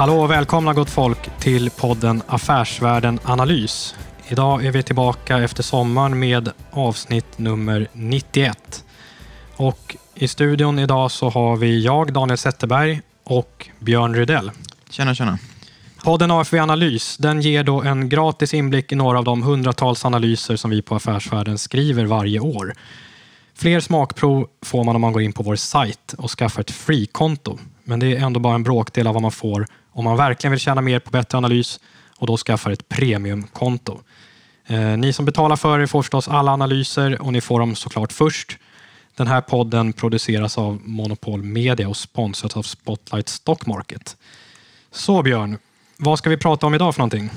Hallå 0.00 0.20
och 0.20 0.30
välkomna 0.30 0.74
gott 0.74 0.90
folk 0.90 1.38
till 1.40 1.70
podden 1.70 2.22
Affärsvärlden 2.26 3.18
Analys. 3.24 3.94
Idag 4.28 4.64
är 4.64 4.72
vi 4.72 4.82
tillbaka 4.82 5.38
efter 5.38 5.62
sommaren 5.62 6.18
med 6.18 6.50
avsnitt 6.70 7.38
nummer 7.38 7.88
91. 7.92 8.84
Och 9.56 9.96
i 10.14 10.28
studion 10.28 10.78
idag 10.78 11.10
så 11.10 11.28
har 11.30 11.56
vi 11.56 11.84
jag, 11.84 12.12
Daniel 12.12 12.38
Zetterberg 12.38 13.00
och 13.24 13.68
Björn 13.78 14.14
Rydell. 14.14 14.50
Tjena, 14.90 15.14
tjena. 15.14 15.38
Podden 16.04 16.30
AFV 16.30 16.56
Analys 16.56 17.16
den 17.16 17.40
ger 17.40 17.64
då 17.64 17.82
en 17.82 18.08
gratis 18.08 18.54
inblick 18.54 18.92
i 18.92 18.94
några 18.94 19.18
av 19.18 19.24
de 19.24 19.42
hundratals 19.42 20.04
analyser 20.04 20.56
som 20.56 20.70
vi 20.70 20.82
på 20.82 20.94
Affärsvärlden 20.94 21.58
skriver 21.58 22.04
varje 22.04 22.40
år. 22.40 22.74
Fler 23.54 23.80
smakprov 23.80 24.48
får 24.62 24.84
man 24.84 24.94
om 24.94 25.00
man 25.00 25.12
går 25.12 25.22
in 25.22 25.32
på 25.32 25.42
vår 25.42 25.56
sajt 25.56 26.14
och 26.18 26.30
skaffar 26.30 26.60
ett 26.60 26.70
free-konto. 26.70 27.58
Men 27.84 28.00
det 28.00 28.16
är 28.16 28.26
ändå 28.26 28.40
bara 28.40 28.54
en 28.54 28.62
bråkdel 28.62 29.06
av 29.06 29.14
vad 29.14 29.22
man 29.22 29.32
får 29.32 29.66
om 29.92 30.04
man 30.04 30.16
verkligen 30.16 30.50
vill 30.50 30.60
tjäna 30.60 30.80
mer 30.80 30.98
på 30.98 31.10
bättre 31.10 31.38
analys 31.38 31.80
och 32.18 32.26
då 32.26 32.36
skaffar 32.36 32.70
ett 32.70 32.88
premiumkonto. 32.88 34.00
Eh, 34.66 34.80
ni 34.80 35.12
som 35.12 35.24
betalar 35.24 35.56
för 35.56 35.80
er 35.80 35.86
får 35.86 36.02
förstås 36.02 36.28
alla 36.28 36.52
analyser 36.52 37.22
och 37.22 37.32
ni 37.32 37.40
får 37.40 37.60
dem 37.60 37.74
såklart 37.74 38.12
först. 38.12 38.58
Den 39.16 39.26
här 39.26 39.40
podden 39.40 39.92
produceras 39.92 40.58
av 40.58 40.80
Monopol 40.84 41.42
Media 41.42 41.88
och 41.88 41.96
sponsras 41.96 42.56
av 42.56 42.62
Spotlight 42.62 43.28
Stock 43.28 43.66
Market. 43.66 44.16
Så 44.90 45.22
Björn, 45.22 45.58
vad 45.96 46.18
ska 46.18 46.30
vi 46.30 46.36
prata 46.36 46.66
om 46.66 46.74
idag 46.74 46.94
för 46.94 47.00
någonting? 47.00 47.30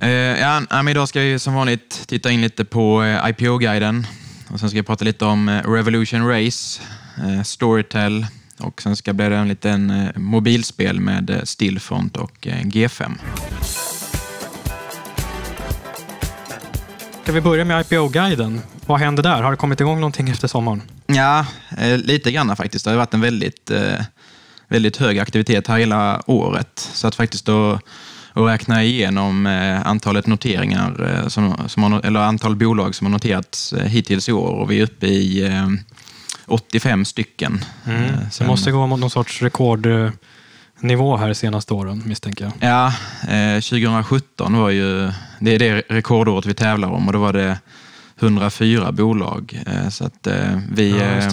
Eh, 0.00 0.10
ja, 0.10 0.62
men 0.70 0.88
idag 0.88 1.08
ska 1.08 1.20
vi 1.20 1.38
som 1.38 1.54
vanligt 1.54 2.04
titta 2.06 2.30
in 2.30 2.40
lite 2.40 2.64
på 2.64 3.02
eh, 3.02 3.30
IPO-guiden. 3.30 4.06
Och 4.48 4.60
sen 4.60 4.68
ska 4.68 4.78
vi 4.78 4.82
prata 4.82 5.04
lite 5.04 5.24
om 5.24 5.48
eh, 5.48 5.70
Revolution 5.70 6.28
Race, 6.28 6.82
eh, 7.18 7.42
Storytel 7.42 8.26
och 8.58 8.82
sen 8.82 8.96
ska 8.96 9.12
det 9.12 9.28
bli 9.28 9.36
en 9.36 9.48
liten 9.48 9.90
eh, 9.90 10.16
mobilspel 10.16 11.00
med 11.00 11.30
eh, 11.30 11.42
Stillfront 11.42 12.16
och 12.16 12.46
eh, 12.46 12.62
G5. 12.62 13.12
Ska 17.22 17.32
vi 17.32 17.40
börja 17.40 17.64
med 17.64 17.80
IPO-guiden? 17.80 18.60
Vad 18.86 19.00
händer 19.00 19.22
där? 19.22 19.42
Har 19.42 19.50
det 19.50 19.56
kommit 19.56 19.80
igång 19.80 20.00
någonting 20.00 20.28
efter 20.28 20.48
sommaren? 20.48 20.82
Ja, 21.06 21.46
lite 21.96 22.32
grann 22.32 22.56
faktiskt. 22.56 22.84
Det 22.84 22.90
har 22.90 22.98
varit 22.98 23.14
en 23.14 23.20
väldigt, 23.20 23.70
väldigt 24.68 24.96
hög 24.96 25.18
aktivitet 25.18 25.66
här 25.66 25.78
hela 25.78 26.22
året. 26.26 26.90
Så 26.92 27.08
att 27.08 27.14
faktiskt 27.14 27.46
då 27.46 27.80
och 28.32 28.46
räkna 28.46 28.84
igenom 28.84 29.46
antalet 29.84 30.26
noteringar, 30.26 31.24
som, 31.28 31.56
som 31.66 31.82
har, 31.82 32.06
eller 32.06 32.20
antal 32.20 32.56
bolag 32.56 32.94
som 32.94 33.06
har 33.06 33.12
noterats 33.12 33.74
hittills 33.84 34.28
i 34.28 34.32
år 34.32 34.50
och 34.50 34.70
vi 34.70 34.78
är 34.78 34.84
uppe 34.84 35.06
i 35.06 35.50
85 36.46 37.04
stycken. 37.04 37.64
Mm. 37.86 38.12
Det 38.38 38.46
måste 38.46 38.70
gå 38.70 38.86
mot 38.86 39.00
någon 39.00 39.10
sorts 39.10 39.42
rekordnivå 39.42 41.16
här 41.16 41.28
de 41.28 41.34
senaste 41.34 41.74
åren 41.74 42.02
misstänker 42.06 42.44
jag. 42.44 42.70
Ja, 42.70 42.92
2017 43.54 44.58
var 44.58 44.70
ju, 44.70 45.12
det 45.40 45.54
är 45.54 45.58
det 45.58 45.82
rekordåret 45.88 46.46
vi 46.46 46.54
tävlar 46.54 46.88
om 46.88 47.06
och 47.06 47.12
då 47.12 47.18
var 47.18 47.32
det 47.32 47.58
104 48.20 48.92
bolag. 48.92 49.62
Så 49.90 50.04
att 50.04 50.26
vi, 50.70 50.90
ja, 50.90 51.30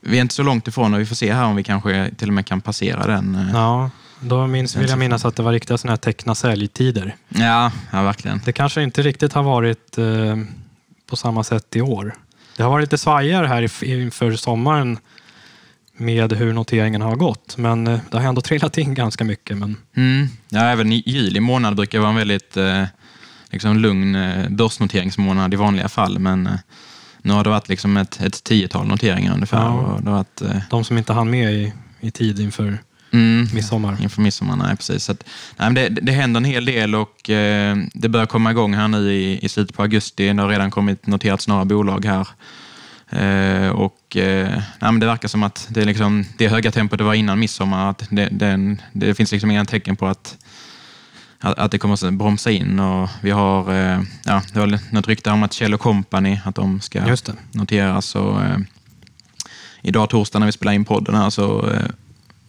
vi 0.00 0.18
är 0.18 0.22
inte 0.22 0.34
så 0.34 0.42
långt 0.42 0.68
ifrån 0.68 0.94
och 0.94 1.00
vi 1.00 1.06
får 1.06 1.16
se 1.16 1.32
här 1.32 1.44
om 1.44 1.56
vi 1.56 1.64
kanske 1.64 2.10
till 2.16 2.28
och 2.28 2.34
med 2.34 2.46
kan 2.46 2.60
passera 2.60 3.06
den. 3.06 3.50
Ja. 3.52 3.90
Då 4.20 4.46
minns, 4.46 4.76
vill 4.76 4.88
jag 4.88 4.98
minnas 4.98 5.24
att 5.24 5.36
det 5.36 5.42
var 5.42 5.52
riktiga 5.52 5.78
sådana 5.78 5.92
här 5.92 5.96
teckna 5.96 6.34
säljtider. 6.34 7.16
Ja, 7.28 7.72
ja, 7.90 8.02
verkligen. 8.02 8.40
Det 8.44 8.52
kanske 8.52 8.82
inte 8.82 9.02
riktigt 9.02 9.32
har 9.32 9.42
varit 9.42 9.98
eh, 9.98 10.36
på 11.06 11.16
samma 11.16 11.44
sätt 11.44 11.76
i 11.76 11.80
år. 11.80 12.14
Det 12.58 12.64
har 12.64 12.70
varit 12.70 12.82
lite 12.82 12.98
svajigare 12.98 13.46
här 13.46 13.84
inför 13.84 14.36
sommaren 14.36 14.98
med 15.96 16.32
hur 16.32 16.52
noteringen 16.52 17.02
har 17.02 17.16
gått. 17.16 17.56
Men 17.56 17.86
eh, 17.86 18.00
det 18.10 18.18
har 18.18 18.28
ändå 18.28 18.40
trillat 18.40 18.78
in 18.78 18.94
ganska 18.94 19.24
mycket. 19.24 19.56
Men... 19.56 19.76
Mm. 19.96 20.28
Ja, 20.48 20.60
även 20.60 20.92
i 20.92 21.02
juli 21.06 21.40
månad 21.40 21.76
brukar 21.76 21.98
vara 21.98 22.10
en 22.10 22.16
väldigt 22.16 22.56
eh, 22.56 22.84
liksom 23.50 23.76
lugn 23.76 24.14
eh, 24.14 24.48
börsnoteringsmånad 24.48 25.54
i 25.54 25.56
vanliga 25.56 25.88
fall. 25.88 26.18
Men 26.18 26.46
eh, 26.46 26.52
nu 27.22 27.32
har 27.32 27.44
det 27.44 27.50
varit 27.50 27.68
liksom 27.68 27.96
ett, 27.96 28.20
ett 28.20 28.44
tiotal 28.44 28.86
noteringar 28.86 29.34
ungefär. 29.34 29.64
Ja. 29.64 29.70
Och 29.70 30.02
det 30.02 30.10
varit, 30.10 30.40
eh... 30.40 30.56
De 30.70 30.84
som 30.84 30.98
inte 30.98 31.12
hann 31.12 31.30
med 31.30 31.52
i, 31.52 31.72
i 32.00 32.10
tid 32.10 32.40
inför 32.40 32.78
Mm, 33.10 33.48
midsommar. 33.54 33.96
Inför 34.02 34.22
midsommar, 34.22 34.56
nej 34.56 34.76
precis. 34.76 35.04
Så 35.04 35.12
att, 35.12 35.24
nej, 35.56 35.74
det, 35.74 35.88
det 35.88 36.12
händer 36.12 36.38
en 36.38 36.44
hel 36.44 36.64
del 36.64 36.94
och 36.94 37.30
eh, 37.30 37.76
det 37.94 38.08
börjar 38.08 38.26
komma 38.26 38.50
igång 38.50 38.74
här 38.74 38.88
nu 38.88 39.12
i, 39.12 39.44
i 39.44 39.48
slutet 39.48 39.76
på 39.76 39.82
augusti. 39.82 40.32
Det 40.32 40.42
har 40.42 40.48
redan 40.48 40.70
kommit 40.70 41.06
noterats 41.06 41.48
några 41.48 41.64
bolag 41.64 42.04
här. 42.04 42.28
Eh, 43.10 43.70
och 43.70 44.16
eh, 44.16 44.48
nej, 44.50 44.92
men 44.92 45.00
Det 45.00 45.06
verkar 45.06 45.28
som 45.28 45.42
att 45.42 45.66
det, 45.70 45.80
är 45.80 45.84
liksom, 45.84 46.24
det 46.38 46.48
höga 46.48 46.70
tempot 46.70 46.98
det 46.98 47.04
var 47.04 47.14
innan 47.14 47.38
midsommar, 47.38 47.90
att 47.90 48.06
det, 48.10 48.28
det, 48.32 48.76
det 48.92 49.14
finns 49.14 49.32
liksom 49.32 49.50
inga 49.50 49.64
tecken 49.64 49.96
på 49.96 50.06
att 50.06 50.36
att 51.40 51.70
det 51.70 51.78
kommer 51.78 52.06
att 52.06 52.14
bromsa 52.14 52.50
in. 52.50 52.80
Och 52.80 53.10
vi 53.20 53.30
har, 53.30 53.74
eh, 53.74 54.00
ja, 54.24 54.42
det 54.52 54.60
var 54.60 54.94
något 54.94 55.08
rykte 55.08 55.30
om 55.30 55.42
att 55.42 55.52
Kjell 55.52 55.78
Company, 55.78 56.38
att 56.44 56.54
de 56.54 56.80
ska 56.80 57.16
noteras. 57.52 58.14
Och, 58.14 58.42
eh, 58.42 58.58
idag 59.82 60.10
torsdag 60.10 60.38
när 60.38 60.46
vi 60.46 60.52
spelar 60.52 60.72
in 60.72 60.84
podden 60.84 61.14
här 61.14 61.30
så 61.30 61.70
eh, 61.70 61.82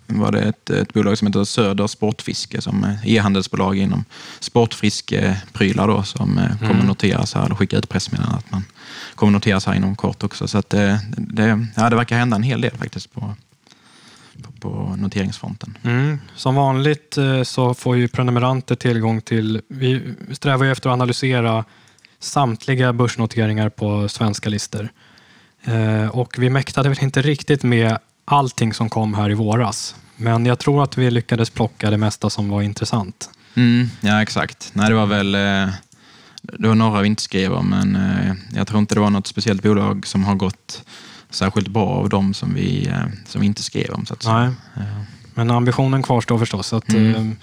var 0.10 0.32
det 0.32 0.42
ett, 0.42 0.70
ett 0.70 0.94
bolag 0.94 1.18
som 1.18 1.28
heter 1.28 1.44
Söder 1.44 1.88
Sportfiske 1.88 2.62
som 2.62 2.98
e-handelsbolag 3.04 3.78
inom 3.78 4.06
sportfiskeprylar 4.40 5.88
då, 5.88 6.04
som 6.04 6.38
eh, 6.38 6.58
kommer 6.58 6.74
mm. 6.74 6.86
noteras 6.86 7.34
här, 7.34 7.52
och 7.52 7.58
skicka 7.58 7.78
ut 7.78 7.90
pressmeddelande 7.90 8.38
att 8.38 8.52
man 8.52 8.64
kommer 9.16 9.32
noteras 9.32 9.66
här 9.66 9.74
inom 9.74 9.96
kort 9.96 10.24
också. 10.24 10.48
Så 10.48 10.58
att 10.58 10.70
det, 10.70 11.00
det, 11.18 11.68
ja, 11.76 11.90
det 11.90 11.96
verkar 11.96 12.18
hända 12.18 12.36
en 12.36 12.44
hel 12.44 12.62
del 12.62 12.78
faktiskt 12.78 13.14
på, 13.14 13.36
på, 14.44 14.52
på 14.60 14.96
noteringsfronten. 14.98 15.78
Mm. 15.84 16.20
Som 16.36 16.56
vanligt 16.56 17.18
eh, 17.18 17.44
så 17.44 17.74
får 17.74 17.98
ju 17.98 18.08
prenumeranter 18.08 18.76
tillgång 18.76 19.22
till, 19.22 19.62
vi 19.68 20.14
strävar 20.32 20.66
ju 20.66 20.72
efter 20.72 20.90
att 20.90 20.94
analysera 20.94 21.66
samtliga 22.20 22.94
börsnoteringar 22.94 23.70
på 23.70 24.10
svenska 24.10 24.50
listor. 24.50 24.90
Eh, 25.64 26.08
och 26.08 26.36
vi 26.38 26.50
mäktade 26.50 26.90
väl 26.90 26.98
inte 27.02 27.22
riktigt 27.22 27.64
med 27.64 27.98
allting 28.30 28.74
som 28.74 28.90
kom 28.90 29.14
här 29.14 29.30
i 29.30 29.34
våras. 29.34 29.96
Men 30.16 30.46
jag 30.46 30.60
tror 30.60 30.84
att 30.84 30.98
vi 30.98 31.12
lyckades 31.12 31.50
plocka 31.50 31.90
det 31.90 31.98
mesta 31.98 32.30
som 32.30 32.50
var 32.50 32.62
intressant. 32.62 33.30
Mm, 33.56 33.90
ja, 34.02 34.22
exakt. 34.22 34.72
Nej, 34.74 34.90
det 34.90 34.96
var 34.96 35.06
väl 35.06 35.36
eh, 35.36 35.74
det 36.42 36.68
var 36.68 36.76
några 36.76 37.02
vi 37.02 37.08
inte 37.08 37.22
skrev 37.22 37.54
om, 37.54 37.70
men 37.70 37.96
eh, 37.96 38.34
jag 38.58 38.68
tror 38.68 38.80
inte 38.80 38.96
det 38.96 39.02
var 39.02 39.10
något 39.10 39.28
speciellt 39.28 39.64
bolag 39.64 40.08
som 40.08 40.24
har 40.24 40.36
gått 40.36 40.84
särskilt 41.30 41.68
bra 41.68 41.88
av 41.88 42.10
dem 42.10 42.34
som 42.34 42.54
vi, 42.54 42.88
eh, 42.88 43.06
som 43.26 43.42
vi 43.42 43.48
inte 43.48 43.64
skrev 43.64 43.92
om. 43.92 44.06
Så 44.06 44.14
att 44.14 44.26
Nej. 44.26 44.50
Ja. 44.76 44.82
Men 45.34 45.52
ambitionen 45.52 46.04
kvarstår 46.04 46.38
förstås. 46.38 46.74
Att, 46.74 46.90
mm. 46.90 47.36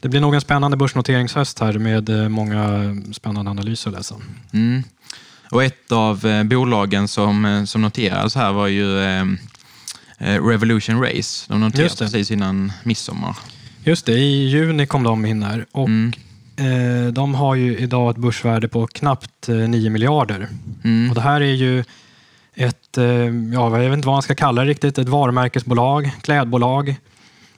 Det 0.00 0.08
blir 0.08 0.20
nog 0.20 0.34
en 0.34 0.40
spännande 0.40 0.76
börsnoteringshöst 0.76 1.60
här 1.60 1.78
med 1.78 2.30
många 2.30 2.96
spännande 3.12 3.50
analyser 3.50 3.90
att 3.90 3.96
läsa. 3.96 4.14
Mm. 4.52 4.82
Och 5.50 5.64
ett 5.64 5.92
av 5.92 6.44
bolagen 6.44 7.08
som, 7.08 7.64
som 7.66 7.82
noterades 7.82 8.34
här 8.34 8.52
var 8.52 8.66
ju 8.66 8.98
Revolution 10.20 11.00
Race. 11.02 11.46
De 11.48 11.60
noterades 11.60 11.98
precis 11.98 12.30
innan 12.30 12.72
midsommar. 12.82 13.36
Just 13.84 14.06
det, 14.06 14.12
i 14.12 14.48
juni 14.48 14.86
kom 14.86 15.02
de 15.02 15.26
in 15.26 15.42
här. 15.42 15.66
Och 15.72 15.88
mm. 15.88 16.12
eh, 16.56 17.12
de 17.12 17.34
har 17.34 17.54
ju 17.54 17.78
idag 17.78 18.10
ett 18.10 18.16
börsvärde 18.16 18.68
på 18.68 18.86
knappt 18.86 19.48
eh, 19.48 19.56
9 19.56 19.90
miljarder. 19.90 20.48
Mm. 20.84 21.08
Och 21.08 21.14
det 21.14 21.20
här 21.20 21.40
är 21.40 21.54
ju 21.54 21.84
ett, 22.54 22.98
eh, 22.98 23.04
ja, 23.04 23.80
jag 23.80 23.80
vet 23.80 23.92
inte 23.92 24.06
vad 24.06 24.14
man 24.14 24.22
ska 24.22 24.34
kalla 24.34 24.64
det 24.64 24.70
riktigt, 24.70 24.98
ett 24.98 25.08
varumärkesbolag, 25.08 26.10
klädbolag. 26.22 26.96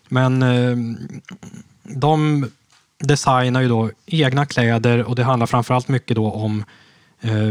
Men 0.09 0.43
eh, 0.43 0.77
de 1.83 2.47
designar 2.99 3.61
ju 3.61 3.69
då 3.69 3.91
egna 4.07 4.47
kläder 4.47 5.03
och 5.03 5.17
det 5.17 5.25
handlar 5.25 5.47
framförallt 5.47 5.89
mycket 5.89 6.17
då 6.17 6.31
om 6.31 6.59
eh, 6.61 6.65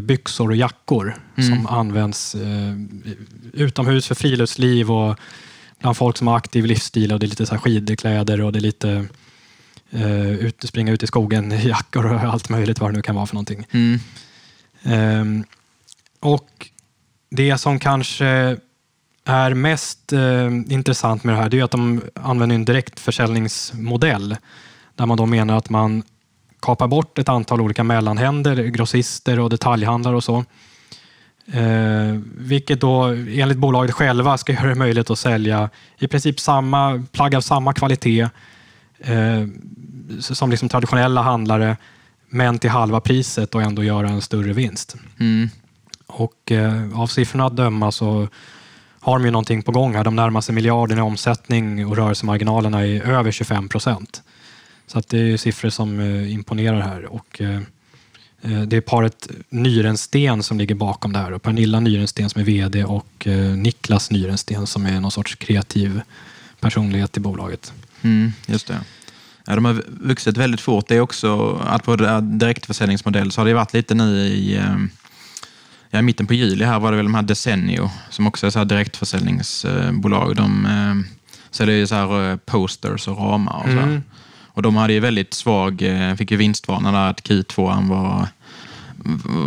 byxor 0.02 0.50
och 0.50 0.56
jackor 0.56 1.16
mm. 1.36 1.50
som 1.50 1.68
används 1.68 2.36
eh, 2.36 2.76
utomhus 3.54 4.08
för 4.08 4.16
friluftsliv 4.16 4.92
och 4.92 5.20
bland 5.80 5.98
folk 5.98 6.18
som 6.18 6.28
har 6.28 6.38
aktiv 6.38 6.66
livsstil 6.66 7.14
och 7.14 7.20
det 7.20 7.26
är 7.26 7.28
lite 7.28 7.46
så 7.46 7.58
skidkläder 7.58 8.42
och 8.42 8.52
det 8.52 8.60
är 8.60 8.62
lite 8.62 9.06
eh, 9.92 10.30
ut, 10.30 10.64
springa 10.64 10.92
ut 10.92 11.04
i 11.04 11.08
skogen 11.08 11.52
i 11.52 11.68
jackor 11.68 12.14
och 12.14 12.20
allt 12.20 12.50
möjligt 12.50 12.80
vad 12.80 12.92
det 12.92 12.96
nu 12.96 13.02
kan 13.02 13.16
vara 13.16 13.26
för 13.26 13.36
någonting. 13.36 13.68
Mm. 13.72 14.00
Eh, 14.84 15.46
och 16.20 16.70
det 17.30 17.58
som 17.58 17.80
kanske 17.80 18.58
är 19.26 19.54
mest 19.54 20.14
eh, 20.14 20.48
intressant 20.70 21.24
med 21.24 21.36
det 21.36 21.42
här 21.42 21.50
det 21.50 21.60
är 21.60 21.64
att 21.64 21.72
de 21.72 22.02
använder 22.16 22.56
en 22.56 22.66
direktförsäljningsmodell 22.66 24.38
där 24.96 25.06
man 25.06 25.18
då 25.18 25.26
menar 25.26 25.58
att 25.58 25.70
man 25.70 26.04
kapar 26.62 26.88
bort 26.88 27.20
ett 27.20 27.30
antal 27.30 27.62
olika 27.62 27.84
mellanhänder, 27.84 28.56
grossister 28.56 29.40
och 29.40 29.50
detaljhandlare 29.50 30.16
och 30.16 30.24
så. 30.24 30.46
Eh, 31.54 32.20
vilket 32.38 32.82
då 32.82 33.04
enligt 33.30 33.58
bolaget 33.58 33.96
själva 33.96 34.38
ska 34.38 34.54
göra 34.54 34.68
det 34.68 34.76
möjligt 34.76 35.10
att 35.10 35.20
sälja 35.20 35.70
i 36.00 36.08
princip 36.08 36.40
samma 36.40 37.04
plagg 37.12 37.36
av 37.36 37.42
samma 37.42 37.74
kvalitet 37.74 38.30
eh, 39.00 39.48
som 40.20 40.50
liksom 40.50 40.70
traditionella 40.70 41.22
handlare, 41.22 41.78
men 42.30 42.60
till 42.60 42.70
halva 42.70 43.00
priset 43.00 43.56
och 43.56 43.62
ändå 43.62 43.84
göra 43.84 44.10
en 44.10 44.22
större 44.22 44.54
vinst. 44.54 44.96
Mm. 45.20 45.50
Och 46.08 46.52
eh, 46.52 47.00
Av 47.00 47.08
siffrorna 47.08 47.46
att 47.46 47.56
döma 47.56 47.92
så 47.92 48.28
har 49.00 49.20
de 49.20 49.26
ju 49.26 49.32
någonting 49.32 49.64
på 49.64 49.72
gång 49.72 49.96
här. 49.96 50.04
De 50.04 50.16
närmar 50.16 50.42
sig 50.42 50.56
miljarden 50.56 50.98
i 50.98 51.02
omsättning 51.02 51.86
och 51.88 51.98
rörelsemarginalerna 51.98 52.88
är 52.88 53.02
över 53.02 53.32
25 53.32 53.70
procent. 53.70 54.24
Så 54.92 55.00
att 55.00 55.10
det 55.10 55.18
är 55.18 55.38
siffror 55.38 55.70
som 55.70 56.00
eh, 56.00 56.34
imponerar 56.34 56.82
här. 56.82 57.06
Och, 57.06 57.42
eh, 57.42 57.62
eh, 58.42 58.62
det 58.62 58.78
är 58.78 58.82
paret 58.82 59.28
Nyrensten 59.50 60.44
som 60.44 60.58
ligger 60.58 60.76
bakom 60.76 61.14
det 61.14 61.20
här. 61.20 61.32
Och 61.32 61.42
Pernilla 61.42 61.80
Nyrensten 61.80 62.30
som 62.30 62.42
är 62.42 62.46
VD 62.46 62.84
och 62.84 63.28
Niklas 63.58 64.12
Nyrensten 64.12 64.68
som 64.68 64.86
är 64.86 65.00
någon 65.00 65.12
sorts 65.12 65.36
kreativ 65.36 66.02
personlighet 66.60 67.18
i 67.18 67.20
bolaget. 67.20 67.74
Mm, 68.02 68.34
just 68.46 68.68
det. 68.68 68.80
Ja, 69.46 69.56
de 69.56 69.66
har 69.66 69.84
vuxit 69.88 70.38
väldigt 70.38 70.62
fort. 70.62 70.88
Det 70.88 70.96
är 70.96 71.02
också, 71.02 71.56
att 71.68 71.84
på 71.84 71.96
direktförsäljningsmodell 72.22 73.32
så 73.32 73.42
har 73.42 73.46
det 73.46 73.54
varit 73.54 73.74
lite 73.74 73.96
nu 73.96 74.18
i 74.20 74.60
ja, 75.90 76.00
i 76.00 76.02
mitten 76.02 76.28
på 76.28 76.34
juli 76.34 76.66
här 76.66 76.80
var 76.80 76.92
det 76.92 76.98
väl 76.98 77.06
de 77.06 77.16
här 77.16 77.22
Decennio 77.22 77.90
som 78.10 78.28
också 78.28 78.48
är 78.48 78.50
så 78.50 78.60
här 78.60 78.66
direktförsäljningsbolag. 78.66 80.36
De 80.36 81.06
säljer 81.52 81.86
så 81.86 81.96
här 81.96 82.38
posters 82.38 83.08
och 83.08 83.18
ramar 83.18 83.58
och 83.58 83.66
så. 83.66 83.80
Mm. 83.80 84.02
Och 84.62 84.64
de 84.64 84.76
hade 84.76 84.94
ju 84.94 85.00
väldigt 85.00 85.34
svag, 85.34 85.82
eh, 85.82 86.16
fick 86.16 86.32
ju 86.32 86.38
vinstvarna 86.38 86.92
där 86.92 87.10
att 87.10 87.24
Q2 87.24 87.90
var, 87.90 88.28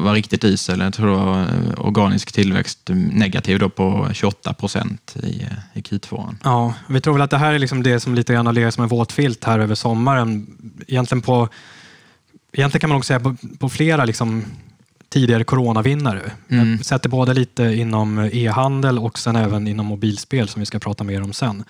var 0.04 0.14
riktigt 0.14 0.44
isel. 0.44 0.80
Jag 0.80 0.94
tror 0.94 1.06
det 1.06 1.16
var 1.16 1.40
eh, 1.42 1.86
organisk 1.86 2.32
tillväxt 2.32 2.80
negativ 3.12 3.58
då 3.58 3.68
på 3.68 4.08
28 4.12 4.54
procent 4.54 5.16
i, 5.22 5.42
eh, 5.42 5.78
i 5.78 5.80
Q2. 5.80 6.34
Ja, 6.44 6.74
vi 6.88 7.00
tror 7.00 7.14
väl 7.14 7.22
att 7.22 7.30
det 7.30 7.38
här 7.38 7.54
är 7.54 7.58
liksom 7.58 7.82
det 7.82 8.00
som 8.00 8.14
lite 8.14 8.32
grann 8.32 8.46
har 8.46 8.52
legat 8.52 8.74
som 8.74 8.82
en 8.82 8.88
våt 8.88 9.12
filt 9.12 9.44
här 9.44 9.58
över 9.58 9.74
sommaren. 9.74 10.46
Egentligen, 10.86 11.22
på, 11.22 11.48
egentligen 12.52 12.80
kan 12.80 12.90
man 12.90 12.96
också 12.96 13.06
säga 13.06 13.20
på, 13.20 13.36
på 13.58 13.68
flera 13.68 14.04
liksom 14.04 14.44
tidigare 15.08 15.44
coronavinnare. 15.44 16.30
Mm. 16.48 16.76
Jag 16.76 16.84
sätter 16.84 17.08
både 17.08 17.34
lite 17.34 17.62
inom 17.64 18.18
e-handel 18.32 18.98
och 18.98 19.18
sen 19.18 19.36
även 19.36 19.66
inom 19.66 19.86
mobilspel 19.86 20.48
som 20.48 20.60
vi 20.60 20.66
ska 20.66 20.78
prata 20.78 21.04
mer 21.04 21.22
om 21.22 21.32
sen 21.32 21.64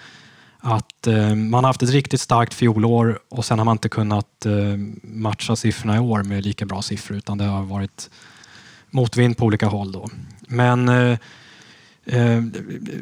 att 0.65 1.07
eh, 1.07 1.35
man 1.35 1.65
har 1.65 1.69
haft 1.69 1.83
ett 1.83 1.91
riktigt 1.91 2.21
starkt 2.21 2.55
fjolår 2.55 3.19
och 3.29 3.45
sen 3.45 3.59
har 3.59 3.65
man 3.65 3.75
inte 3.75 3.89
kunnat 3.89 4.47
eh, 4.47 4.53
matcha 5.03 5.57
siffrorna 5.57 5.97
i 5.97 5.99
år 5.99 6.23
med 6.23 6.45
lika 6.45 6.65
bra 6.65 6.83
siffror 6.83 7.19
utan 7.19 7.39
det 7.39 7.45
har 7.45 7.63
varit 7.63 8.11
motvind 8.91 9.37
på 9.37 9.45
olika 9.45 9.67
håll. 9.67 9.93
Då. 9.93 10.09
Men 10.41 10.89
eh, 10.89 11.19
eh 12.07 12.43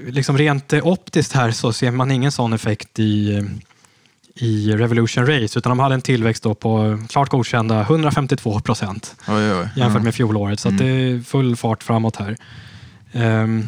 liksom 0.06 0.38
rent 0.38 0.73
optiskt 0.73 1.32
här 1.32 1.50
så 1.50 1.73
ser 1.73 1.91
man 1.91 2.11
ingen 2.11 2.32
sån 2.32 2.53
effekt 2.53 2.99
i, 2.99 3.43
i 4.35 4.73
Revolution 4.73 5.26
Race 5.26 5.58
utan 5.58 5.70
de 5.70 5.79
hade 5.79 5.94
en 5.94 6.03
tillväxt 6.03 6.43
då 6.43 6.55
på 6.55 6.99
klart 7.08 7.29
godkända 7.29 7.81
152 7.81 8.61
procent 8.61 9.17
jämfört 9.76 10.03
med 10.03 10.15
fjolåret. 10.15 10.61
Så 10.61 10.69
mm. 10.69 10.79
det 10.79 10.87
är 10.87 11.20
full 11.20 11.56
fart 11.56 11.82
framåt 11.82 12.17
här. 12.17 12.37
Um, 13.12 13.67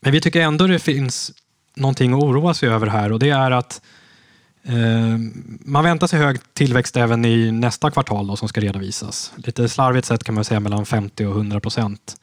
men 0.00 0.12
vi 0.12 0.20
tycker 0.20 0.40
ändå 0.40 0.66
det 0.66 0.78
finns 0.78 1.32
någonting 1.80 2.12
att 2.12 2.22
oroa 2.22 2.54
sig 2.54 2.68
över 2.68 2.86
här 2.86 3.12
och 3.12 3.18
det 3.18 3.30
är 3.30 3.50
att 3.50 3.82
eh, 4.62 5.18
man 5.60 5.84
väntar 5.84 6.06
sig 6.06 6.18
hög 6.18 6.38
tillväxt 6.52 6.96
även 6.96 7.24
i 7.24 7.52
nästa 7.52 7.90
kvartal 7.90 8.26
då, 8.26 8.36
som 8.36 8.48
ska 8.48 8.60
redovisas. 8.60 9.32
Lite 9.36 9.68
slarvigt 9.68 10.06
sett 10.06 10.24
kan 10.24 10.34
man 10.34 10.44
säga 10.44 10.60
mellan 10.60 10.86
50 10.86 11.26
och 11.26 11.36
100 11.36 11.60
procent. 11.60 12.16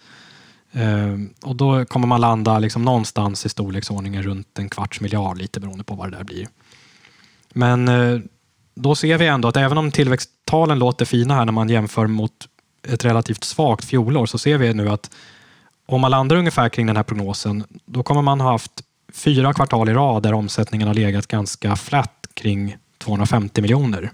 Eh, 0.71 1.15
och 1.43 1.55
då 1.55 1.85
kommer 1.85 2.07
man 2.07 2.21
landa 2.21 2.59
liksom 2.59 2.85
någonstans 2.85 3.45
i 3.45 3.49
storleksordningen 3.49 4.23
runt 4.23 4.59
en 4.59 4.69
kvarts 4.69 5.01
miljard, 5.01 5.37
lite 5.37 5.59
beroende 5.59 5.83
på 5.83 5.95
vad 5.95 6.11
det 6.11 6.17
där 6.17 6.23
blir. 6.23 6.47
Men 7.53 7.87
eh, 7.87 8.19
då 8.75 8.95
ser 8.95 9.17
vi 9.17 9.27
ändå 9.27 9.47
att 9.47 9.57
även 9.57 9.77
om 9.77 9.91
tillväxttalen 9.91 10.79
låter 10.79 11.05
fina 11.05 11.35
här 11.35 11.45
när 11.45 11.51
man 11.51 11.69
jämför 11.69 12.07
mot 12.07 12.31
ett 12.87 13.05
relativt 13.05 13.43
svagt 13.43 13.85
fjolår 13.85 14.25
så 14.25 14.37
ser 14.37 14.57
vi 14.57 14.73
nu 14.73 14.89
att 14.89 15.11
om 15.85 16.01
man 16.01 16.11
landar 16.11 16.35
ungefär 16.35 16.69
kring 16.69 16.87
den 16.87 16.95
här 16.95 17.03
prognosen, 17.03 17.63
då 17.85 18.03
kommer 18.03 18.21
man 18.21 18.41
ha 18.41 18.51
haft 18.51 18.71
fyra 19.15 19.53
kvartal 19.53 19.89
i 19.89 19.94
rad 19.94 20.23
där 20.23 20.33
omsättningen 20.33 20.88
har 20.88 20.95
legat 20.95 21.27
ganska 21.27 21.75
flat 21.75 22.27
kring 22.33 22.77
250 22.97 23.62
miljoner. 23.62 24.12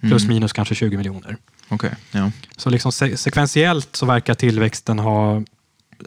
Plus 0.00 0.22
mm. 0.22 0.34
minus 0.34 0.52
kanske 0.52 0.74
20 0.74 0.96
miljoner. 0.96 1.36
Okay, 1.70 1.90
ja. 2.12 2.30
Så 2.56 2.70
liksom 2.70 2.92
se 2.92 3.16
sekventiellt 3.16 3.96
så 3.96 4.06
verkar 4.06 4.34
tillväxten 4.34 4.98
ha 4.98 5.36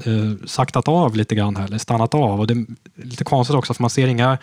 eh, 0.06 0.46
saktat 0.46 0.88
av 0.88 1.16
lite 1.16 1.36
grann 1.36 1.56
här, 1.56 1.66
eller 1.66 1.78
stannat 1.78 2.14
av. 2.14 2.40
Och 2.40 2.48
det 2.48 2.54
är 2.54 2.66
lite 2.96 3.24
konstigt 3.24 3.56
också 3.56 3.74
för 3.74 3.84
man 3.84 3.90
ser 3.90 4.08
inga 4.08 4.38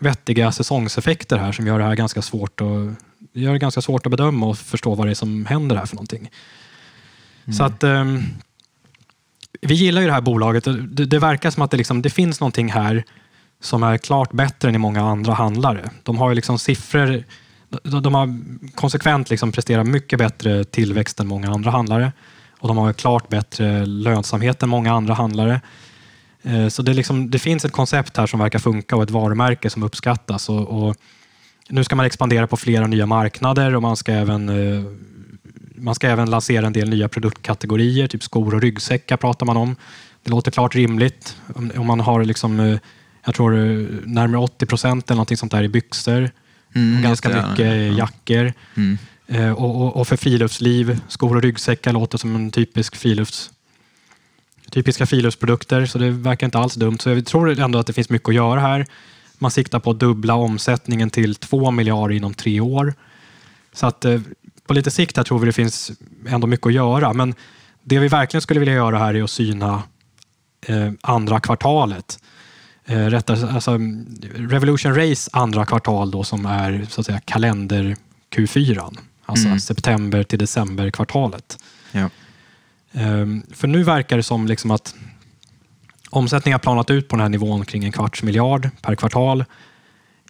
vettiga 0.00 0.52
säsongseffekter 0.52 1.38
här 1.38 1.52
som 1.52 1.66
gör 1.66 1.78
det 1.78 1.84
här 1.84 1.94
ganska 1.94 2.22
svårt 2.22 2.60
att, 2.60 2.66
gör 3.32 3.52
det 3.52 3.58
ganska 3.58 3.80
svårt 3.80 4.06
att 4.06 4.10
bedöma 4.10 4.46
och 4.46 4.58
förstå 4.58 4.94
vad 4.94 5.06
det 5.06 5.10
är 5.10 5.14
som 5.14 5.46
händer 5.46 5.76
här 5.76 5.86
för 5.86 5.96
någonting. 5.96 6.30
Mm. 7.44 7.54
Så 7.54 7.64
att 7.64 7.82
eh, 7.82 8.04
vi 9.60 9.74
gillar 9.74 10.00
ju 10.00 10.06
det 10.06 10.12
här 10.12 10.20
bolaget. 10.20 10.64
Det, 10.64 11.06
det 11.06 11.18
verkar 11.18 11.50
som 11.50 11.62
att 11.62 11.70
det, 11.70 11.76
liksom, 11.76 12.02
det 12.02 12.10
finns 12.10 12.40
någonting 12.40 12.72
här 12.72 13.04
som 13.62 13.82
är 13.82 13.98
klart 13.98 14.32
bättre 14.32 14.68
än 14.68 14.74
i 14.74 14.78
många 14.78 15.02
andra 15.02 15.34
handlare. 15.34 15.90
De 16.02 16.18
har 16.18 16.28
ju 16.28 16.34
liksom 16.34 16.58
siffror, 16.58 17.24
de 18.00 18.14
har 18.14 18.38
konsekvent 18.74 19.30
liksom 19.30 19.52
presterat 19.52 19.86
mycket 19.86 20.18
bättre 20.18 20.64
tillväxt 20.64 21.20
än 21.20 21.26
många 21.26 21.50
andra 21.50 21.70
handlare 21.70 22.12
och 22.58 22.68
de 22.68 22.76
har 22.76 22.92
klart 22.92 23.28
bättre 23.28 23.86
lönsamhet 23.86 24.62
än 24.62 24.68
många 24.68 24.92
andra 24.92 25.14
handlare. 25.14 25.60
Eh, 26.42 26.68
så 26.68 26.82
det, 26.82 26.94
liksom, 26.94 27.30
det 27.30 27.38
finns 27.38 27.64
ett 27.64 27.72
koncept 27.72 28.16
här 28.16 28.26
som 28.26 28.40
verkar 28.40 28.58
funka 28.58 28.96
och 28.96 29.02
ett 29.02 29.10
varumärke 29.10 29.70
som 29.70 29.82
uppskattas. 29.82 30.48
Och, 30.48 30.88
och 30.88 30.96
nu 31.68 31.84
ska 31.84 31.96
man 31.96 32.06
expandera 32.06 32.46
på 32.46 32.56
flera 32.56 32.86
nya 32.86 33.06
marknader 33.06 33.74
och 33.74 33.82
man 33.82 33.96
ska 33.96 34.12
även 34.12 34.48
eh, 34.48 34.84
man 35.76 35.94
ska 35.94 36.08
även 36.08 36.30
lansera 36.30 36.66
en 36.66 36.72
del 36.72 36.88
nya 36.88 37.08
produktkategorier, 37.08 38.06
typ 38.06 38.22
skor 38.22 38.54
och 38.54 38.60
ryggsäckar 38.60 39.16
pratar 39.16 39.46
man 39.46 39.56
om. 39.56 39.76
Det 40.22 40.30
låter 40.30 40.50
klart 40.50 40.74
rimligt. 40.74 41.36
Om 41.76 41.86
man 41.86 42.00
har 42.00 42.24
liksom 42.24 42.60
eh, 42.60 42.78
jag 43.24 43.34
tror 43.34 43.50
närmare 44.06 44.40
80 44.40 44.66
procent 44.66 45.10
eller 45.10 45.16
någonting 45.16 45.36
sånt 45.36 45.52
där 45.52 45.62
i 45.62 45.68
byxor. 45.68 46.30
Mm, 46.74 47.02
ganska 47.02 47.28
det, 47.28 47.46
mycket 47.48 47.66
ja. 47.66 47.98
jackor. 47.98 48.52
Mm. 48.74 48.98
Eh, 49.26 49.52
och, 49.52 49.82
och, 49.82 49.96
och, 49.96 50.08
för 50.08 50.16
friluftsliv, 50.16 51.00
skor 51.08 51.36
och 51.36 51.42
ryggsäckar 51.42 51.92
låter 51.92 52.18
som 52.18 52.34
en 52.34 52.50
typisk 52.50 52.96
frilufts, 52.96 53.50
typiska 54.70 55.06
friluftsprodukter, 55.06 55.86
så 55.86 55.98
det 55.98 56.10
verkar 56.10 56.46
inte 56.46 56.58
alls 56.58 56.74
dumt. 56.74 56.98
Så 56.98 57.10
jag 57.10 57.26
tror 57.26 57.60
ändå 57.60 57.78
att 57.78 57.86
det 57.86 57.92
finns 57.92 58.10
mycket 58.10 58.28
att 58.28 58.34
göra 58.34 58.60
här. 58.60 58.86
Man 59.38 59.50
siktar 59.50 59.80
på 59.80 59.90
att 59.90 59.98
dubbla 59.98 60.34
omsättningen 60.34 61.10
till 61.10 61.34
2 61.34 61.70
miljarder 61.70 62.14
inom 62.14 62.34
tre 62.34 62.60
år. 62.60 62.94
Så 63.72 63.86
att 63.86 64.04
eh, 64.04 64.20
på 64.66 64.74
lite 64.74 64.90
sikt 64.90 65.16
här 65.16 65.24
tror 65.24 65.38
vi 65.38 65.46
det 65.46 65.52
finns 65.52 65.92
ändå 66.26 66.46
mycket 66.46 66.66
att 66.66 66.72
göra. 66.72 67.12
Men 67.12 67.34
det 67.82 67.98
vi 67.98 68.08
verkligen 68.08 68.42
skulle 68.42 68.60
vilja 68.60 68.74
göra 68.74 68.98
här 68.98 69.14
är 69.14 69.22
att 69.22 69.30
syna 69.30 69.82
eh, 70.66 70.90
andra 71.00 71.40
kvartalet 71.40 72.18
eh, 72.86 73.06
rättare, 73.06 73.50
alltså, 73.50 73.78
Revolution 74.34 74.94
Race 74.94 75.30
andra 75.32 75.66
kvartal 75.66 76.10
då 76.10 76.24
som 76.24 76.46
är 76.46 76.86
så 76.90 77.00
att 77.00 77.06
säga 77.06 77.20
kalender 77.20 77.96
Q4. 78.34 78.96
Alltså 79.26 79.46
mm. 79.46 79.60
september 79.60 80.22
till 80.22 80.38
december 80.38 80.90
kvartalet. 80.90 81.58
Ja. 81.92 82.10
Um, 82.92 83.42
för 83.50 83.68
nu 83.68 83.82
verkar 83.82 84.16
det 84.16 84.22
som 84.22 84.46
liksom 84.46 84.70
att 84.70 84.94
omsättningen 86.10 86.54
har 86.54 86.58
planat 86.60 86.90
ut 86.90 87.08
på 87.08 87.16
den 87.16 87.22
här 87.22 87.28
nivån 87.28 87.64
kring 87.64 87.84
en 87.84 87.92
kvarts 87.92 88.22
miljard 88.22 88.70
per 88.82 88.94
kvartal. 88.94 89.44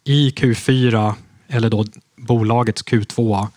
I 0.05 0.31
Q4, 0.31 1.15
eller 1.49 1.71
då 1.71 1.85
bolagets 2.17 2.85
Q2, 2.85 3.49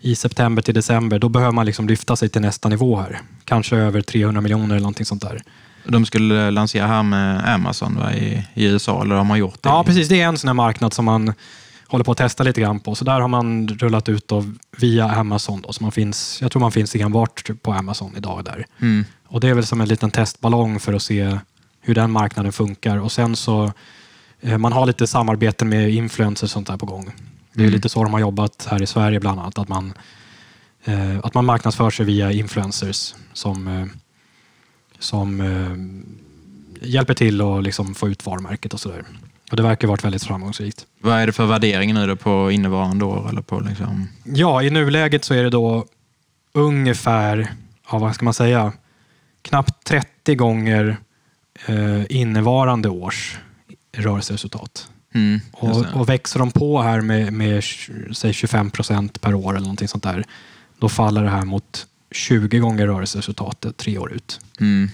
i 0.00 0.16
september 0.16 0.62
till 0.62 0.74
december, 0.74 1.18
då 1.18 1.28
behöver 1.28 1.52
man 1.52 1.66
liksom 1.66 1.88
lyfta 1.88 2.16
sig 2.16 2.28
till 2.28 2.40
nästa 2.40 2.68
nivå 2.68 2.96
här. 2.96 3.20
Kanske 3.44 3.76
över 3.76 4.00
300 4.00 4.40
miljoner 4.40 4.74
eller 4.74 4.80
någonting 4.80 5.06
sånt 5.06 5.22
där. 5.22 5.42
De 5.88 6.06
skulle 6.06 6.50
lansera 6.50 6.86
här 6.86 7.02
med 7.02 7.54
Amazon 7.54 7.96
va, 7.96 8.12
i, 8.12 8.46
i 8.54 8.64
USA, 8.64 9.02
eller 9.02 9.14
har 9.14 9.24
man 9.24 9.38
gjort 9.38 9.62
det? 9.62 9.68
Ja, 9.68 9.84
precis. 9.84 10.08
Det 10.08 10.20
är 10.20 10.28
en 10.28 10.38
sån 10.38 10.48
här 10.48 10.54
marknad 10.54 10.92
som 10.92 11.04
man 11.04 11.32
håller 11.86 12.04
på 12.04 12.12
att 12.12 12.18
testa 12.18 12.44
lite 12.44 12.60
grann 12.60 12.80
på. 12.80 12.94
Så 12.94 13.04
där 13.04 13.20
har 13.20 13.28
man 13.28 13.68
rullat 13.68 14.08
ut 14.08 14.28
då 14.28 14.44
via 14.78 15.10
Amazon. 15.10 15.60
Då, 15.60 15.72
så 15.72 15.82
man 15.82 15.92
finns, 15.92 16.38
jag 16.42 16.52
tror 16.52 16.60
man 16.60 16.72
finns 16.72 16.94
enbart 16.94 17.50
på 17.62 17.72
Amazon 17.72 18.12
idag. 18.16 18.44
där. 18.44 18.66
Mm. 18.80 19.04
Och 19.28 19.40
Det 19.40 19.48
är 19.48 19.54
väl 19.54 19.66
som 19.66 19.80
en 19.80 19.88
liten 19.88 20.10
testballong 20.10 20.80
för 20.80 20.92
att 20.92 21.02
se 21.02 21.38
hur 21.80 21.94
den 21.94 22.10
marknaden 22.10 22.52
funkar. 22.52 22.96
Och 22.96 23.12
sen 23.12 23.36
så 23.36 23.72
eh, 24.40 24.58
Man 24.58 24.72
har 24.72 24.86
lite 24.86 25.06
samarbeten 25.06 25.68
med 25.68 25.90
influencers 25.90 26.42
och 26.42 26.50
sånt 26.50 26.66
där 26.66 26.76
på 26.76 26.86
gång. 26.86 27.12
Det 27.52 27.60
är 27.60 27.64
mm. 27.64 27.74
lite 27.74 27.88
så 27.88 28.02
de 28.02 28.12
har 28.12 28.20
jobbat 28.20 28.66
här 28.70 28.82
i 28.82 28.86
Sverige 28.86 29.20
bland 29.20 29.40
annat. 29.40 29.58
Att 29.58 29.68
man, 29.68 29.92
eh, 30.84 31.18
att 31.22 31.34
man 31.34 31.44
marknadsför 31.44 31.90
sig 31.90 32.06
via 32.06 32.32
influencers 32.32 33.14
som 33.32 33.68
eh, 33.68 33.86
som 34.98 35.40
eh, 35.40 36.88
hjälper 36.88 37.14
till 37.14 37.40
att 37.40 37.62
liksom 37.62 37.94
få 37.94 38.08
ut 38.08 38.26
varumärket 38.26 38.74
och 38.74 38.80
sådär. 38.80 39.04
Och 39.50 39.56
det 39.56 39.62
verkar 39.62 39.88
ha 39.88 39.92
varit 39.92 40.04
väldigt 40.04 40.24
framgångsrikt. 40.24 40.86
Vad 41.00 41.14
är 41.14 41.26
det 41.26 41.32
för 41.32 41.46
värdering 41.46 41.94
nu 41.94 42.06
då 42.06 42.16
på 42.16 42.50
innevarande 42.50 43.04
år? 43.04 43.28
Eller 43.28 43.42
på 43.42 43.60
liksom... 43.60 44.08
Ja, 44.24 44.62
i 44.62 44.70
nuläget 44.70 45.24
så 45.24 45.34
är 45.34 45.42
det 45.42 45.50
då 45.50 45.86
ungefär, 46.52 47.52
ja, 47.90 47.98
vad 47.98 48.14
ska 48.14 48.24
man 48.24 48.34
säga, 48.34 48.72
knappt 49.42 49.84
30 49.84 50.34
gånger 50.34 50.96
eh, 51.66 52.02
innevarande 52.08 52.88
års 52.88 53.38
rörelseresultat. 53.96 54.90
Mm, 55.14 55.40
och, 55.52 55.86
och, 55.94 56.08
växer 56.08 56.38
de 56.38 56.50
på 56.50 56.82
här 56.82 57.00
med, 57.00 57.32
med 57.32 57.64
säg 58.12 58.32
25 58.32 58.70
procent 58.70 59.20
per 59.20 59.34
år 59.34 59.50
eller 59.50 59.60
någonting 59.60 59.88
sånt 59.88 60.04
där, 60.04 60.24
då 60.78 60.88
faller 60.88 61.22
det 61.22 61.30
här 61.30 61.44
mot 61.44 61.86
20 62.10 62.58
gånger 62.58 62.86
rörelseresultatet 62.86 63.76
tre 63.76 63.98
år 63.98 64.12
ut. 64.12 64.40
Mm. 64.60 64.90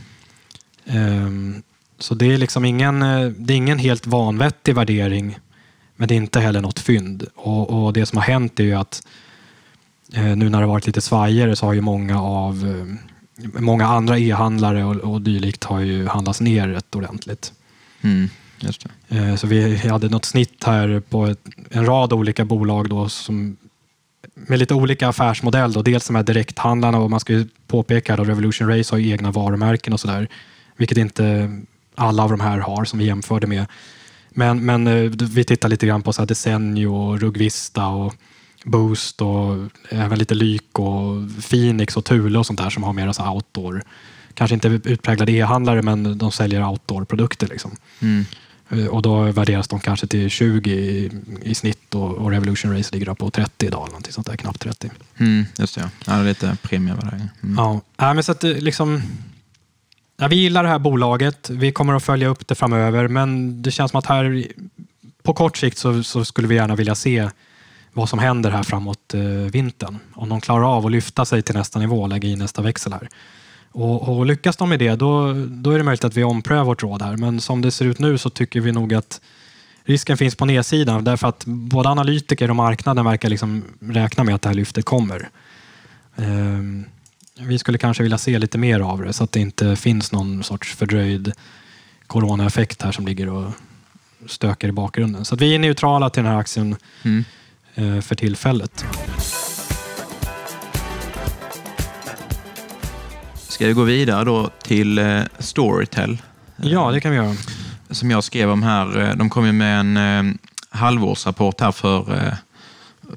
Um, 0.84 1.62
Så 1.98 2.14
det 2.14 2.26
är 2.26 2.38
liksom 2.38 2.64
ingen, 2.64 3.02
eh, 3.02 3.28
det 3.28 3.52
är 3.54 3.56
ingen 3.56 3.78
helt 3.78 4.06
vanvettig 4.06 4.74
värdering, 4.74 5.38
men 5.96 6.08
det 6.08 6.14
är 6.14 6.16
inte 6.16 6.40
heller 6.40 6.60
något 6.60 6.78
fynd. 6.78 7.26
Och, 7.34 7.84
och 7.84 7.92
det 7.92 8.06
som 8.06 8.16
har 8.18 8.24
hänt 8.24 8.60
är 8.60 8.64
ju 8.64 8.74
att 8.74 9.06
eh, 10.14 10.36
nu 10.36 10.48
när 10.48 10.60
det 10.60 10.66
varit 10.66 10.86
lite 10.86 11.00
svajigare 11.00 11.56
så 11.56 11.66
har 11.66 11.72
ju 11.72 11.80
många 11.80 12.22
av 12.22 12.54
eh, 12.66 12.96
många 13.60 13.86
andra 13.86 14.18
e-handlare 14.18 14.84
och, 14.84 14.96
och 14.96 15.22
dylikt 15.22 15.64
har 15.64 15.80
ju 15.80 16.06
handlats 16.06 16.40
ner 16.40 16.68
rätt 16.68 16.94
ordentligt. 16.94 17.52
Mm. 18.02 18.28
Eh, 19.08 19.36
så 19.36 19.46
vi 19.46 19.76
hade 19.76 20.08
något 20.08 20.24
snitt 20.24 20.64
här 20.64 21.00
på 21.00 21.26
ett, 21.26 21.40
en 21.70 21.86
rad 21.86 22.12
olika 22.12 22.44
bolag 22.44 22.88
då 22.88 23.08
som 23.08 23.56
med 24.34 24.58
lite 24.58 24.74
olika 24.74 25.08
affärsmodell. 25.08 25.72
Då. 25.72 25.82
Dels 25.82 26.06
de 26.06 26.16
här 26.16 26.22
direkthandlarna 26.22 26.98
och 26.98 27.10
man 27.10 27.20
ska 27.20 27.32
ju 27.32 27.46
påpeka 27.66 28.14
att 28.14 28.28
Revolution 28.28 28.68
Race 28.68 28.94
har 28.94 28.98
ju 28.98 29.10
egna 29.10 29.30
varumärken 29.30 29.92
och 29.92 30.00
sådär. 30.00 30.28
Vilket 30.76 30.98
inte 30.98 31.50
alla 31.94 32.22
av 32.22 32.30
de 32.30 32.40
här 32.40 32.58
har 32.58 32.84
som 32.84 32.98
vi 32.98 33.04
jämförde 33.04 33.46
med. 33.46 33.66
Men, 34.30 34.64
men 34.64 34.86
eh, 34.86 35.10
vi 35.10 35.44
tittar 35.44 35.68
lite 35.68 35.86
grann 35.86 36.02
på 36.02 36.12
så 36.12 36.22
här 36.22 36.26
Desenio, 36.26 37.16
Rugvista 37.16 37.86
och 37.86 38.14
Boost 38.64 39.22
och 39.22 39.68
även 39.88 40.18
lite 40.18 40.34
Lyk 40.34 40.78
och 40.78 41.14
Phoenix 41.50 41.96
och 41.96 42.04
Thule 42.04 42.38
och 42.38 42.46
sånt 42.46 42.58
där 42.58 42.70
som 42.70 42.82
har 42.82 42.92
mer 42.92 43.12
så 43.12 43.28
outdoor. 43.30 43.82
Kanske 44.34 44.54
inte 44.54 44.68
utpräglade 44.68 45.32
e-handlare 45.32 45.82
men 45.82 46.18
de 46.18 46.32
säljer 46.32 46.68
outdoor-produkter. 46.68 47.46
Liksom. 47.46 47.70
Mm. 48.00 48.24
Eh, 48.72 48.86
och 48.86 49.02
då 49.02 49.22
värderas 49.22 49.68
de 49.68 49.80
kanske 49.80 50.06
till 50.06 50.30
20 50.30 50.70
i, 50.70 51.10
i 51.42 51.54
snitt 51.54 51.94
och, 51.94 52.12
och, 52.14 52.30
Revolution 52.30 52.76
Race 52.76 52.94
ligger 52.94 53.14
på 53.14 53.30
30 53.30 53.66
idag, 53.66 53.86
någonting 53.86 54.12
sånt 54.12 54.26
där, 54.26 54.36
knappt 54.36 54.60
30. 54.60 54.90
Mm, 55.18 55.44
just 55.58 55.74
det, 55.74 55.80
ja. 55.80 56.12
ja 56.16 56.22
lite 56.22 56.56
premievärdering. 56.62 57.28
Mm. 57.42 57.80
Ja, 57.96 58.14
men 58.14 58.24
så 58.24 58.32
att 58.32 58.42
liksom, 58.42 59.02
ja, 60.16 60.28
vi 60.28 60.36
gillar 60.36 60.62
det 60.62 60.68
här 60.68 60.78
bolaget. 60.78 61.50
Vi 61.50 61.72
kommer 61.72 61.94
att 61.94 62.02
följa 62.02 62.28
upp 62.28 62.48
det 62.48 62.54
framöver, 62.54 63.08
men 63.08 63.62
det 63.62 63.70
känns 63.70 63.90
som 63.90 63.98
att 63.98 64.06
här 64.06 64.46
på 65.22 65.34
kort 65.34 65.56
sikt 65.56 65.78
så, 65.78 66.02
så 66.02 66.24
skulle 66.24 66.48
vi 66.48 66.54
gärna 66.54 66.76
vilja 66.76 66.94
se 66.94 67.28
vad 67.92 68.08
som 68.08 68.18
händer 68.18 68.50
här 68.50 68.62
framåt 68.62 69.14
eh, 69.14 69.20
vintern. 69.52 69.98
Om 70.14 70.28
de 70.28 70.40
klarar 70.40 70.76
av 70.76 70.86
att 70.86 70.92
lyfta 70.92 71.24
sig 71.24 71.42
till 71.42 71.54
nästa 71.54 71.78
nivå 71.78 72.02
och 72.02 72.08
lägga 72.08 72.28
i 72.28 72.36
nästa 72.36 72.62
växel 72.62 72.92
här. 72.92 73.08
Och, 73.72 74.08
och, 74.08 74.26
lyckas 74.26 74.56
de 74.56 74.68
med 74.68 74.78
det, 74.78 74.94
då, 74.94 75.32
då 75.48 75.70
är 75.70 75.78
det 75.78 75.84
möjligt 75.84 76.04
att 76.04 76.16
vi 76.16 76.24
omprövar 76.24 76.64
vårt 76.64 76.82
råd 76.82 77.02
här. 77.02 77.16
Men 77.16 77.40
som 77.40 77.60
det 77.60 77.70
ser 77.70 77.84
ut 77.84 77.98
nu 77.98 78.18
så 78.18 78.30
tycker 78.30 78.60
vi 78.60 78.72
nog 78.72 78.94
att 78.94 79.20
risken 79.84 80.16
finns 80.16 80.34
på 80.34 80.44
nedsidan 80.44 81.04
därför 81.04 81.28
att 81.28 81.44
både 81.44 81.88
analytiker 81.88 82.50
och 82.50 82.56
marknaden 82.56 83.04
verkar 83.04 83.28
liksom 83.28 83.64
räkna 83.80 84.24
med 84.24 84.34
att 84.34 84.42
det 84.42 84.48
här 84.48 84.54
lyftet 84.54 84.84
kommer. 84.84 85.28
Um, 86.16 86.84
vi 87.40 87.58
skulle 87.58 87.78
kanske 87.78 88.02
vilja 88.02 88.18
se 88.18 88.38
lite 88.38 88.58
mer 88.58 88.80
av 88.80 89.02
det 89.02 89.12
så 89.12 89.24
att 89.24 89.32
det 89.32 89.40
inte 89.40 89.76
finns 89.76 90.12
någon 90.12 90.42
sorts 90.42 90.74
fördröjd 90.74 91.32
coronaeffekt 92.06 92.82
här 92.82 92.92
som 92.92 93.06
ligger 93.06 93.28
och 93.28 93.52
stökar 94.26 94.68
i 94.68 94.72
bakgrunden. 94.72 95.24
Så 95.24 95.36
vi 95.36 95.54
är 95.54 95.58
neutrala 95.58 96.10
till 96.10 96.22
den 96.22 96.32
här 96.32 96.40
aktien 96.40 96.76
mm. 97.02 97.24
uh, 97.78 98.00
för 98.00 98.14
tillfället. 98.14 98.84
Ska 103.52 103.66
vi 103.66 103.72
gå 103.72 103.82
vidare 103.82 104.24
då 104.24 104.50
till 104.62 104.98
eh, 104.98 105.20
Storytel? 105.38 106.22
Ja, 106.56 106.90
det 106.90 107.00
kan 107.00 107.10
vi 107.10 107.16
göra. 107.16 107.34
Som 107.90 108.10
jag 108.10 108.24
skrev 108.24 108.50
om 108.50 108.62
här. 108.62 109.00
Eh, 109.00 109.16
de 109.16 109.30
kom 109.30 109.46
ju 109.46 109.52
med 109.52 109.80
en 109.80 109.96
eh, 109.96 110.34
halvårsrapport 110.70 111.60
här 111.60 111.72
för, 111.72 112.14
eh, 112.16 112.34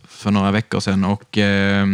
för 0.08 0.32
några 0.32 0.52
veckor 0.52 0.80
sedan. 0.80 1.06
Och, 1.06 1.38
eh, 1.38 1.88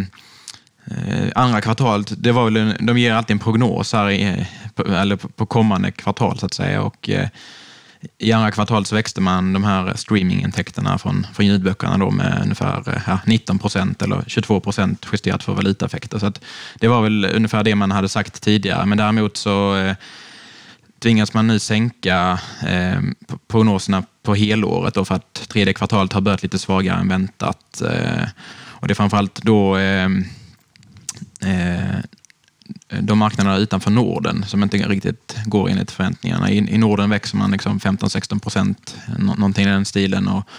eh, 0.86 1.32
andra 1.36 1.62
kvartalet, 1.62 2.14
det 2.24 2.32
var 2.32 2.50
väl 2.50 2.76
de 2.80 2.98
ger 2.98 3.14
alltid 3.14 3.34
en 3.34 3.40
prognos 3.40 3.94
här 3.94 4.10
i, 4.10 4.48
på, 4.76 4.84
eller 4.84 5.16
på 5.16 5.46
kommande 5.46 5.92
kvartal 5.92 6.40
så 6.40 6.46
att 6.46 6.54
säga. 6.54 6.82
Och, 6.82 7.10
i 8.18 8.32
andra 8.32 8.52
kvartalet 8.52 8.88
så 8.88 8.96
växte 8.96 9.22
man 9.22 9.54
de 9.54 9.64
här 9.64 9.94
streamingintäkterna 9.96 10.98
från, 10.98 11.28
från 11.34 11.46
ljudböckerna 11.46 11.98
då 11.98 12.12
med 12.12 12.40
ungefär 12.44 12.90
eh, 12.90 13.02
ja, 13.08 13.20
19 13.26 13.60
procent 13.60 14.02
eller 14.02 14.24
22 14.28 14.60
procent 14.60 15.08
justerat 15.12 15.44
för 15.44 15.54
valutaeffekter. 15.54 16.20
Så 16.20 16.32
det 16.80 16.88
var 16.88 17.02
väl 17.02 17.26
ungefär 17.26 17.64
det 17.64 17.76
man 17.76 17.92
hade 17.92 18.10
sagt 18.10 18.42
tidigare. 18.42 18.86
Men 18.86 18.98
däremot 18.98 19.38
så 19.38 19.76
eh, 19.76 19.96
tvingas 21.00 21.34
man 21.34 21.48
nu 21.48 21.60
sänka 21.60 22.40
eh, 22.68 23.02
prognoserna 23.48 24.04
på 24.24 24.36
helåret 24.36 24.94
då 24.94 25.06
för 25.06 25.16
att 25.16 25.34
tredje 25.34 25.74
kvartalet 25.74 26.14
har 26.14 26.22
börjat 26.22 26.44
lite 26.44 26.60
svagare 26.60 27.00
än 27.00 27.08
väntat. 27.08 27.82
Eh, 27.82 28.28
och 28.64 28.88
det 28.88 28.92
är 28.92 28.96
framförallt 28.96 29.42
då 29.44 29.78
eh, 29.78 30.10
eh 31.46 32.00
de 33.02 33.20
marknaderna 33.20 33.58
utanför 33.58 33.92
Norden 33.92 34.46
som 34.48 34.64
inte 34.64 34.78
riktigt 34.78 35.38
går 35.46 35.70
enligt 35.70 35.92
förväntningarna. 35.92 36.50
I, 36.50 36.58
i 36.58 36.78
Norden 36.78 37.10
växer 37.10 37.38
man 37.38 37.52
liksom 37.52 37.80
15-16 37.80 38.40
procent, 38.40 38.96
någonting 39.18 39.66
i 39.66 39.70
den 39.70 39.86
stilen. 39.86 40.28
Och, 40.28 40.50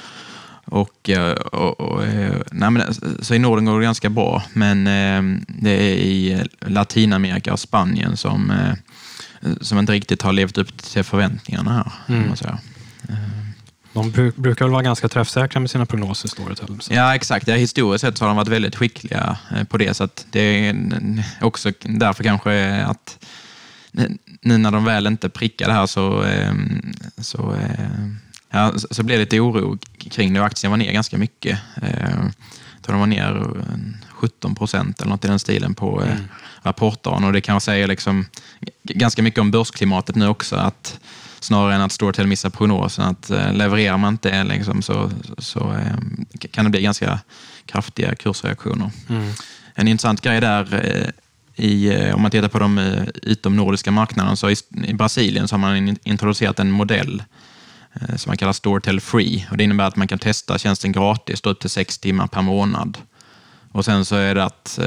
och, 0.64 1.10
eh, 1.10 1.32
och, 1.32 1.80
och, 1.80 2.04
eh, 2.04 2.34
nej 2.52 2.70
men, 2.70 2.82
så 3.20 3.34
i 3.34 3.38
Norden 3.38 3.64
går 3.64 3.78
det 3.78 3.84
ganska 3.84 4.10
bra, 4.10 4.42
men 4.52 4.86
eh, 4.86 5.42
det 5.46 5.70
är 5.70 5.94
i 5.94 6.44
Latinamerika 6.60 7.52
och 7.52 7.60
Spanien 7.60 8.16
som, 8.16 8.52
som 9.60 9.78
inte 9.78 9.92
riktigt 9.92 10.22
har 10.22 10.32
levt 10.32 10.58
upp 10.58 10.82
till 10.82 11.04
förväntningarna 11.04 11.72
här. 11.72 12.16
Mm. 12.16 12.36
De 13.92 14.32
brukar 14.36 14.64
väl 14.64 14.72
vara 14.72 14.82
ganska 14.82 15.08
träffsäkra 15.08 15.60
med 15.60 15.70
sina 15.70 15.86
prognoser, 15.86 16.28
Storytel. 16.28 16.78
Ja, 16.90 17.14
exakt. 17.14 17.48
Ja, 17.48 17.54
historiskt 17.54 18.00
sett 18.00 18.18
så 18.18 18.24
har 18.24 18.28
de 18.28 18.36
varit 18.36 18.48
väldigt 18.48 18.76
skickliga 18.76 19.38
eh, 19.56 19.64
på 19.64 19.78
det. 19.78 19.94
Så 19.94 20.08
det 20.30 20.40
är 20.40 21.24
också 21.40 21.72
därför 21.82 22.24
kanske 22.24 22.82
att 22.82 23.18
nu 24.40 24.58
när 24.58 24.70
de 24.70 24.84
väl 24.84 25.06
inte 25.06 25.28
prickar 25.28 25.66
det 25.66 25.72
här 25.72 25.86
så, 25.86 26.22
ehm, 26.22 26.92
så, 27.18 27.54
eh, 27.54 28.08
ja, 28.50 28.72
så 28.90 29.02
blev 29.02 29.18
det 29.18 29.24
lite 29.24 29.40
oro 29.40 29.78
kring 30.10 30.34
det 30.34 30.40
och 30.40 30.46
aktien 30.46 30.70
var 30.70 30.76
ner 30.76 30.92
ganska 30.92 31.18
mycket. 31.18 31.58
Eh, 31.82 32.10
jag 32.74 32.82
tror 32.82 32.92
de 32.92 33.00
var 33.00 33.06
ner 33.06 33.46
17 34.08 34.54
procent 34.54 35.00
eller 35.00 35.10
något 35.10 35.24
i 35.24 35.28
den 35.28 35.38
stilen 35.38 35.74
på 35.74 36.00
mm. 36.00 36.18
rapportdagen 36.62 37.24
och 37.24 37.32
det 37.32 37.40
kan 37.40 37.52
jag 37.52 37.62
säga 37.62 37.86
liksom 37.86 38.26
ganska 38.82 39.22
mycket 39.22 39.40
om 39.40 39.50
börsklimatet 39.50 40.16
nu 40.16 40.28
också. 40.28 40.56
att 40.56 41.00
snarare 41.44 41.74
än 41.74 41.80
att 41.80 41.92
Storytel 41.92 42.26
missar 42.26 42.50
prognosen. 42.50 43.04
Att 43.04 43.30
eh, 43.30 43.52
levererar 43.52 43.96
man 43.96 44.14
inte 44.14 44.44
liksom, 44.44 44.82
så, 44.82 45.10
så 45.38 45.72
eh, 45.72 46.46
kan 46.50 46.64
det 46.64 46.70
bli 46.70 46.82
ganska 46.82 47.20
kraftiga 47.66 48.14
kursreaktioner. 48.14 48.90
Mm. 49.08 49.32
En 49.74 49.88
intressant 49.88 50.20
grej 50.20 50.40
där 50.40 50.74
eh, 50.74 51.08
i, 51.64 52.12
om 52.12 52.22
man 52.22 52.30
tittar 52.30 52.48
på 52.48 52.58
de 52.58 52.78
utomnordiska 53.22 53.90
marknaderna, 53.90 54.36
så 54.36 54.50
i, 54.50 54.56
i 54.84 54.94
Brasilien 54.94 55.48
så 55.48 55.54
har 55.54 55.60
man 55.60 55.96
introducerat 56.04 56.58
en 56.58 56.70
modell 56.70 57.22
som 58.16 58.30
man 58.30 58.36
kallar 58.36 58.52
Storytel 58.52 59.00
Free. 59.00 59.46
Och 59.50 59.56
det 59.56 59.64
innebär 59.64 59.84
att 59.84 59.96
man 59.96 60.08
kan 60.08 60.18
testa 60.18 60.58
tjänsten 60.58 60.92
gratis 60.92 61.40
upp 61.44 61.60
till 61.60 61.70
sex 61.70 61.98
timmar 61.98 62.26
per 62.26 62.42
månad. 62.42 62.98
Och 63.72 63.84
sen 63.84 64.04
så 64.04 64.16
är 64.16 64.34
det 64.34 64.44
att 64.44 64.78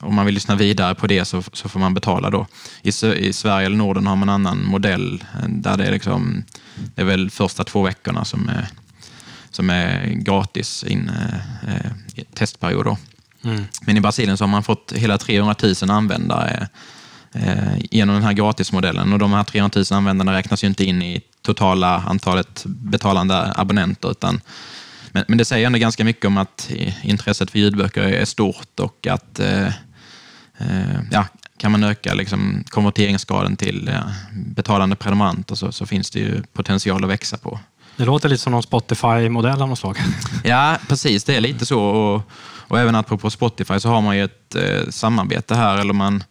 om 0.00 0.14
man 0.14 0.26
vill 0.26 0.34
lyssna 0.34 0.56
vidare 0.56 0.94
på 0.94 1.06
det 1.06 1.24
så, 1.24 1.42
så 1.52 1.68
får 1.68 1.80
man 1.80 1.94
betala 1.94 2.30
då. 2.30 2.46
I, 2.82 2.88
I, 3.16 3.32
Sverige 3.32 3.66
eller 3.66 3.76
Norden 3.76 4.06
har 4.06 4.16
man 4.16 4.28
en 4.28 4.34
annan 4.34 4.64
modell 4.64 5.24
där 5.48 5.76
det 5.76 5.84
är, 5.84 5.92
liksom, 5.92 6.44
det 6.94 7.00
är 7.02 7.06
väl 7.06 7.30
första 7.30 7.64
två 7.64 7.82
veckorna 7.82 8.24
som 8.24 8.48
är, 8.48 8.68
som 9.50 9.70
är 9.70 10.06
gratis 10.06 10.84
in 10.84 11.08
eh, 11.08 11.74
eh 11.74 11.92
testperiod. 12.34 12.84
Då. 12.84 12.98
Mm. 13.44 13.64
Men 13.82 13.96
i 13.96 14.00
Brasilien 14.00 14.36
så 14.36 14.44
har 14.44 14.48
man 14.48 14.62
fått 14.62 14.92
hela 14.96 15.18
300 15.18 15.54
000 15.82 15.90
användare 15.90 16.68
eh, 17.32 17.78
genom 17.90 18.14
den 18.14 18.24
här 18.24 18.32
gratismodellen 18.32 19.12
och 19.12 19.18
de 19.18 19.32
här 19.32 19.44
300 19.44 19.82
000 19.90 19.98
användarna 19.98 20.32
räknas 20.32 20.64
ju 20.64 20.68
inte 20.68 20.84
in 20.84 21.02
i 21.02 21.22
totala 21.42 22.02
antalet 22.06 22.64
betalande 22.66 23.52
abonnenter 23.56 24.10
utan 24.10 24.40
men, 25.12 25.24
men 25.28 25.38
det 25.38 25.44
säger 25.44 25.66
ändå 25.66 25.78
ganska 25.78 26.04
mycket 26.04 26.24
om 26.24 26.36
att 26.36 26.70
intresset 27.02 27.50
för 27.50 27.58
ljudböcker 27.58 28.02
är 28.02 28.24
stort 28.24 28.80
och 28.80 29.06
att 29.06 29.40
eh, 29.40 29.68
Eh, 29.68 29.72
ja, 31.10 31.26
kan 31.56 31.72
man 31.72 31.84
öka 31.84 32.14
liksom 32.14 32.64
konverteringsgraden 32.68 33.56
till 33.56 33.90
ja, 33.92 34.02
betalande 34.32 34.96
prenumeranter 34.96 35.54
så, 35.54 35.72
så, 35.72 35.86
finns 35.86 36.10
det 36.10 36.18
ju 36.18 36.42
potential 36.52 37.04
att 37.04 37.10
växa 37.10 37.36
på. 37.36 37.60
Det 37.96 38.04
låter 38.04 38.28
lite 38.28 38.42
som 38.42 38.52
någon 38.52 38.62
Spotify-modell 38.62 39.62
av 39.62 39.68
något 39.68 39.78
slag. 39.78 39.98
Ja, 40.44 40.78
precis. 40.88 41.24
Det 41.24 41.36
är 41.36 41.40
lite 41.40 41.66
så. 41.66 41.80
Och, 41.80 42.22
och 42.68 42.78
även 42.78 42.94
att 42.94 43.06
på 43.06 43.30
Spotify 43.30 43.80
så 43.80 43.88
har 43.88 44.00
man 44.00 44.16
ju 44.16 44.24
ett 44.24 44.54
eh, 44.54 44.90
samarbete 44.90 45.54
här, 45.54 45.78
eller 45.78 45.92
man 45.92 46.24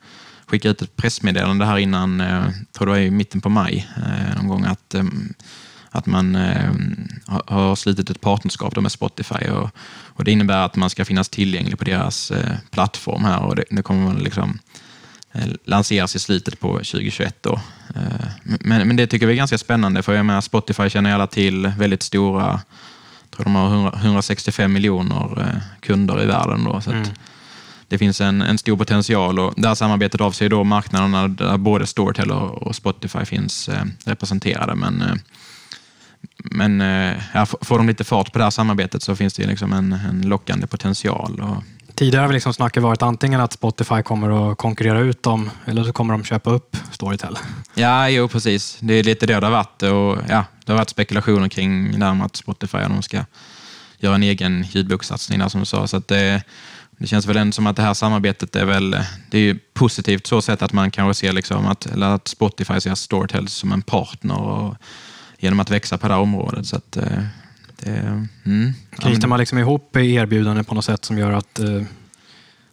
skickar 0.45 0.69
ut 0.69 0.81
ett 0.81 0.95
pressmeddelande 0.95 1.65
här 1.65 1.77
innan, 1.77 2.21
eh, 2.21 2.45
tror 2.77 2.85
det 2.85 2.91
var 2.91 2.99
i 2.99 3.11
mitten 3.11 3.41
på 3.41 3.49
maj, 3.49 3.87
eh, 3.97 4.35
någon 4.37 4.47
gång, 4.47 4.65
att 4.65 4.95
eh, 4.95 5.03
att 5.91 6.05
man 6.05 6.35
eh, 6.35 6.71
har 7.45 7.75
slutit 7.75 8.09
ett 8.09 8.21
partnerskap 8.21 8.75
med 8.75 8.91
Spotify 8.91 9.49
och, 9.49 9.69
och, 10.07 10.23
det 10.23 10.31
innebär 10.31 10.65
att 10.65 10.75
man 10.75 10.89
ska 10.89 11.05
finnas 11.05 11.29
tillgänglig 11.29 11.79
på 11.79 11.85
deras 11.85 12.31
eh, 12.31 12.55
plattform 12.71 13.23
här 13.23 13.43
och 13.43 13.55
det, 13.55 13.63
det 13.69 13.81
kommer 13.81 14.03
man 14.03 14.15
liksom 14.19 14.59
eh, 15.31 15.47
lanseras 15.65 16.15
i 16.15 16.19
slutet 16.19 16.59
på 16.59 16.67
2021. 16.67 17.35
Då. 17.41 17.61
Eh, 17.95 18.27
men, 18.43 18.87
men 18.87 18.95
det 18.95 19.07
tycker 19.07 19.27
vi 19.27 19.33
är 19.33 19.37
ganska 19.37 19.57
spännande 19.57 20.01
för 20.01 20.13
jag 20.13 20.25
menar 20.25 20.41
Spotify 20.41 20.89
känner 20.89 21.13
alla 21.13 21.27
till 21.27 21.71
väldigt 21.77 22.03
stora, 22.03 22.61
jag 23.21 23.31
tror 23.31 23.43
de 23.43 23.55
har 23.55 23.67
100, 23.67 23.93
165 23.95 24.73
miljoner 24.73 25.39
eh, 25.41 25.61
kunder 25.79 26.23
i 26.23 26.25
världen. 26.25 26.63
Då, 26.63 26.81
så 26.81 26.91
mm. 26.91 27.09
det 27.87 27.97
finns 27.97 28.21
en, 28.21 28.41
en 28.41 28.57
stor 28.57 28.77
potential 28.77 29.39
och 29.39 29.53
det 29.57 29.67
här 29.67 29.75
samarbetet 29.75 30.21
avser 30.21 30.49
då 30.49 30.63
marknaderna 30.63 31.27
där 31.27 31.57
både 31.57 31.87
Storytel 31.87 32.31
och, 32.31 32.63
och 32.63 32.75
Spotify 32.75 33.25
finns 33.25 33.69
eh, 33.69 33.83
representerade. 34.05 34.75
Men, 34.75 35.19
men 36.51 36.81
eh, 36.81 37.17
ja, 37.33 37.45
får 37.45 37.77
de 37.77 37.87
lite 37.87 38.03
fart 38.03 38.31
på 38.31 38.37
det 38.37 38.43
här 38.43 38.51
samarbetet 38.51 39.03
så 39.03 39.15
finns 39.15 39.33
det 39.33 39.47
liksom 39.47 39.73
en, 39.73 39.93
en 39.93 40.21
lockande 40.21 40.67
potential. 40.67 41.41
Och, 41.41 41.63
Tidigare 41.95 42.25
har 42.25 42.33
liksom 42.33 42.53
snacket 42.53 42.83
varit 42.83 43.01
antingen 43.01 43.41
att 43.41 43.53
Spotify 43.53 44.01
kommer 44.03 44.51
att 44.51 44.57
konkurrera 44.57 44.99
ut 44.99 45.23
dem 45.23 45.49
eller 45.65 45.83
så 45.83 45.93
kommer 45.93 46.13
de 46.13 46.23
köpa 46.23 46.51
upp 46.51 46.77
Storytel. 46.91 47.37
Ja, 47.73 48.09
jo 48.09 48.27
precis. 48.27 48.77
Det 48.79 48.93
är 48.93 49.03
lite 49.03 49.25
det 49.25 49.39
det 49.39 49.45
har 49.45 49.51
varit. 49.51 49.83
Och, 49.83 50.17
ja, 50.29 50.45
det 50.65 50.71
har 50.71 50.77
varit 50.77 50.89
spekulationer 50.89 51.47
kring 51.47 52.01
att 52.03 52.35
Spotify 52.35 52.77
de 52.77 53.01
ska 53.01 53.25
göra 53.97 54.15
en 54.15 54.23
egen 54.23 54.63
ljudbokssatsning 54.63 55.39
där 55.39 55.49
som 55.49 55.59
du 55.59 55.65
sa. 55.65 55.87
Så 55.87 56.01
det, 56.07 56.43
det 56.97 57.07
känns 57.07 57.25
väl 57.25 57.37
ändå 57.37 57.51
som 57.51 57.67
att 57.67 57.75
det 57.75 57.81
här 57.81 57.93
samarbetet 57.93 58.55
är 58.55 58.65
väl 58.65 58.91
det 59.31 59.37
är 59.37 59.41
ju 59.41 59.59
positivt 59.73 60.27
så 60.27 60.41
sätt 60.41 60.61
att 60.61 60.73
man 60.73 60.91
kanske 60.91 61.19
ser 61.19 61.33
liksom 61.33 61.67
att, 61.67 61.85
eller 61.85 62.07
att 62.07 62.27
Spotify 62.27 62.81
ser 62.81 62.95
Storytel 62.95 63.47
som 63.47 63.71
en 63.71 63.81
partner 63.81 64.37
och, 64.37 64.75
genom 65.39 65.59
att 65.59 65.69
växa 65.69 65.97
på 65.97 66.07
det 66.07 66.13
här 66.13 66.21
området. 66.21 66.65
Så 66.65 66.75
att, 66.75 66.97
eh, 66.97 67.23
det, 67.79 68.25
mm, 68.45 68.73
Knyter 68.91 69.27
man 69.27 69.39
liksom 69.39 69.57
ihop 69.57 69.95
erbjudanden 69.95 70.65
på 70.65 70.75
något 70.75 70.85
sätt 70.85 71.05
som 71.05 71.17
gör 71.17 71.31
att 71.31 71.59
uh, 71.59 71.83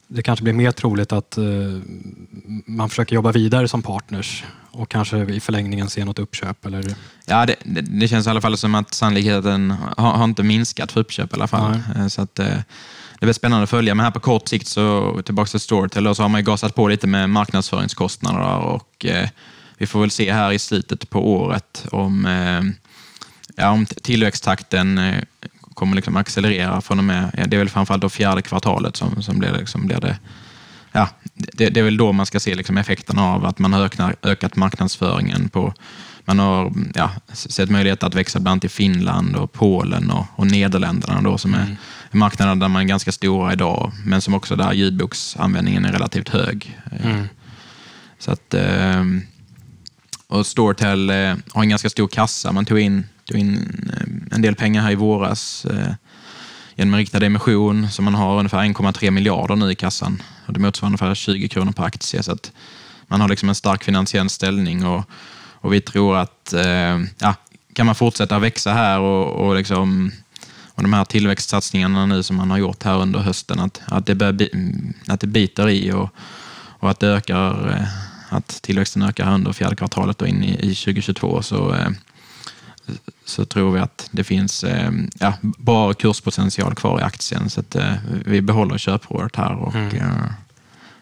det 0.08 0.22
kanske 0.22 0.42
blir 0.42 0.52
mer 0.52 0.70
troligt 0.70 1.12
att 1.12 1.38
uh, 1.38 1.80
man 2.66 2.88
försöker 2.88 3.14
jobba 3.14 3.32
vidare 3.32 3.68
som 3.68 3.82
partners 3.82 4.44
och 4.70 4.88
kanske 4.88 5.18
i 5.18 5.40
förlängningen 5.40 5.90
se 5.90 6.04
något 6.04 6.18
uppköp? 6.18 6.66
Eller? 6.66 6.94
Ja, 7.26 7.46
det, 7.46 7.56
det, 7.64 7.80
det 7.80 8.08
känns 8.08 8.26
i 8.26 8.30
alla 8.30 8.40
fall 8.40 8.56
som 8.56 8.74
att 8.74 8.94
sannolikheten 8.94 9.70
har, 9.96 10.12
har 10.12 10.24
inte 10.24 10.42
minskat 10.42 10.92
för 10.92 11.00
uppköp 11.00 11.32
i 11.32 11.34
alla 11.34 11.46
fall. 11.46 11.80
Nej. 11.96 12.10
Så 12.10 12.22
att, 12.22 12.38
uh, 12.40 12.46
det 13.20 13.26
blir 13.26 13.32
spännande 13.32 13.64
att 13.64 13.70
följa. 13.70 13.94
Men 13.94 14.04
här 14.04 14.10
på 14.10 14.20
kort 14.20 14.48
sikt, 14.48 14.66
så 14.66 15.20
tillbaka 15.24 15.48
till 15.48 15.60
Storytel, 15.60 16.14
så 16.14 16.22
har 16.22 16.28
man 16.28 16.40
ju 16.40 16.44
gasat 16.44 16.74
på 16.74 16.88
lite 16.88 17.06
med 17.06 17.30
marknadsföringskostnader 17.30 18.58
och 18.58 19.06
vi 19.78 19.86
får 19.86 20.00
väl 20.00 20.10
se 20.10 20.32
här 20.32 20.52
i 20.52 20.58
slutet 20.58 21.10
på 21.10 21.32
året 21.32 21.86
om 21.92 22.26
ja, 23.56 23.70
om 23.70 23.86
tillväxttakten 23.86 24.98
eh, 24.98 25.22
kommer 25.74 25.96
liksom 25.96 26.16
accelerera 26.16 26.80
från 26.80 26.98
och 26.98 27.04
med, 27.04 27.30
ja, 27.36 27.46
det 27.46 27.56
är 27.56 27.58
väl 27.58 27.68
framförallt 27.68 28.02
då 28.02 28.08
fjärde 28.08 28.42
kvartalet 28.42 28.96
som, 28.96 29.22
som 29.22 29.38
blir, 29.38 29.52
liksom, 29.52 29.86
blir 29.86 30.00
det, 30.00 30.18
ja, 30.92 31.08
det, 31.34 31.68
det, 31.68 31.80
är 31.80 31.84
väl 31.84 31.96
då 31.96 32.12
man 32.12 32.26
ska 32.26 32.40
se 32.40 32.54
liksom 32.54 32.78
effekterna 32.78 33.22
av 33.24 33.46
att 33.46 33.58
man 33.58 33.72
har 33.72 33.80
ökat, 33.84 34.14
ökat 34.22 34.56
marknadsföringen 34.56 35.48
på 35.48 35.74
man 36.28 36.38
har 36.38 36.72
ja, 36.94 37.10
sett 37.32 37.70
möjlighet 37.70 38.02
att 38.02 38.14
växa 38.14 38.40
bland 38.40 38.52
annat 38.52 38.64
i 38.64 38.68
Finland, 38.68 39.36
och 39.36 39.52
Polen 39.52 40.10
och, 40.10 40.26
och 40.36 40.46
Nederländerna 40.46 41.20
då, 41.22 41.38
som 41.38 41.54
är 41.54 41.62
mm. 41.62 41.76
marknader 42.10 42.54
där 42.54 42.68
man 42.68 42.82
är 42.82 42.86
ganska 42.86 43.12
stora 43.12 43.52
idag, 43.52 43.92
men 44.04 44.20
som 44.20 44.34
också 44.34 44.56
där 44.56 44.72
ljudboksanvändningen 44.72 45.84
är 45.84 45.92
relativt 45.92 46.28
hög. 46.28 46.78
Mm. 47.02 47.28
Så 48.18 48.32
att, 48.32 48.54
eh, 48.54 49.04
och 50.28 50.46
Storytel 50.46 51.10
eh, 51.10 51.34
har 51.52 51.62
en 51.62 51.68
ganska 51.68 51.90
stor 51.90 52.08
kassa. 52.08 52.52
Man 52.52 52.64
tog 52.64 52.78
in 52.78 53.06
tog 53.26 53.40
in 53.40 53.56
eh, 53.92 54.34
en 54.36 54.42
del 54.42 54.54
pengar 54.54 54.82
här 54.82 54.90
i 54.90 54.94
våras 54.94 55.64
eh, 55.64 55.92
genom 56.74 56.94
en 56.94 56.98
riktad 56.98 57.26
emission, 57.26 57.90
så 57.90 58.02
man 58.02 58.14
har 58.14 58.38
ungefär 58.38 58.58
1,3 58.58 59.10
miljarder 59.10 59.56
nu 59.56 59.70
i 59.70 59.74
kassan. 59.74 60.22
Och 60.46 60.52
det 60.52 60.60
motsvarar 60.60 60.88
ungefär 60.88 61.14
20 61.14 61.48
kronor 61.48 61.72
per 61.72 61.84
aktie. 61.84 62.22
Så 62.22 62.32
att 62.32 62.52
man 63.06 63.20
har 63.20 63.28
liksom 63.28 63.48
en 63.48 63.54
stark 63.54 63.84
finansiell 63.84 64.30
ställning 64.30 64.86
och, 64.86 65.04
och 65.60 65.72
vi 65.72 65.80
tror 65.80 66.16
att 66.16 66.52
eh, 66.52 67.00
ja, 67.18 67.34
kan 67.72 67.86
man 67.86 67.94
fortsätta 67.94 68.38
växa 68.38 68.72
här 68.72 69.00
och, 69.00 69.46
och, 69.46 69.56
liksom, 69.56 70.12
och 70.74 70.82
de 70.82 70.92
här 70.92 71.04
tillväxtsatsningarna 71.04 72.06
nu 72.06 72.22
som 72.22 72.36
man 72.36 72.50
har 72.50 72.58
gjort 72.58 72.82
här 72.82 72.98
under 72.98 73.20
hösten, 73.20 73.60
att, 73.60 73.82
att, 73.86 74.06
det, 74.06 74.14
bör, 74.14 74.48
att 75.08 75.20
det 75.20 75.26
biter 75.26 75.68
i 75.68 75.92
och, 75.92 76.08
och 76.78 76.90
att 76.90 77.00
det 77.00 77.06
ökar, 77.06 77.68
eh, 77.70 77.88
att 78.28 78.62
tillväxten 78.62 79.02
ökar 79.02 79.34
under 79.34 79.52
fjärde 79.52 79.76
kvartalet 79.76 80.22
och 80.22 80.28
in 80.28 80.44
i, 80.44 80.52
i 80.52 80.74
2022 80.74 81.42
så 81.42 81.76
så 83.24 83.44
tror 83.44 83.72
vi 83.72 83.80
att 83.80 84.08
det 84.10 84.24
finns 84.24 84.64
eh, 84.64 84.90
ja, 85.20 85.32
bra 85.42 85.94
kurspotential 85.94 86.74
kvar 86.74 87.00
i 87.00 87.02
aktien. 87.02 87.50
Så 87.50 87.60
att, 87.60 87.74
eh, 87.74 87.92
vi 88.24 88.42
behåller 88.42 88.78
köprådet 88.78 89.36
här. 89.36 89.54
Och, 89.54 89.74
mm. 89.74 89.96
Eh, 89.96 90.30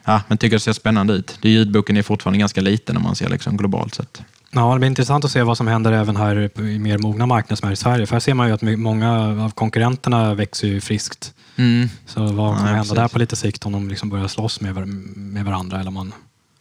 ja, 0.05 0.23
men 0.29 0.39
tycker 0.39 0.57
det 0.57 0.61
ser 0.61 0.73
spännande 0.73 1.13
ut. 1.13 1.39
Det, 1.43 1.49
ljudboken 1.49 1.97
är 1.97 2.03
fortfarande 2.03 2.39
ganska 2.39 2.61
liten 2.61 2.97
om 2.97 3.03
man 3.03 3.17
ser 3.17 3.29
liksom 3.29 3.57
globalt 3.57 3.95
sett. 3.95 4.23
Ja, 4.51 4.73
det 4.73 4.79
blir 4.79 4.89
intressant 4.89 5.25
att 5.25 5.31
se 5.31 5.43
vad 5.43 5.57
som 5.57 5.67
händer 5.67 5.93
även 5.93 6.17
här 6.17 6.61
i 6.61 6.79
mer 6.79 6.99
mogna 6.99 7.27
marknader 7.27 7.57
som 7.57 7.67
här 7.67 7.73
i 7.73 7.77
Sverige. 7.77 8.07
För 8.07 8.15
här 8.15 8.21
ser 8.21 8.35
man 8.35 8.49
ju 8.49 8.55
att 8.55 8.63
många 8.63 9.13
av 9.45 9.51
konkurrenterna 9.51 10.35
växer 10.35 10.69
ju 10.69 10.81
friskt. 10.81 11.35
Mm. 11.57 11.89
Så 12.07 12.21
vad 12.21 12.35
kommer 12.35 12.53
ja, 12.53 12.57
hända 12.67 12.79
precis. 12.79 12.95
där 12.95 13.09
på 13.09 13.19
lite 13.19 13.37
sikt 13.37 13.67
om 13.67 13.73
de 13.73 13.89
liksom 13.89 14.11
börjar 14.11 14.29
slåss 14.29 14.61
med, 14.61 14.89
med 15.17 15.45
varandra 15.45 15.81
eller 15.81 15.91
man 15.91 16.13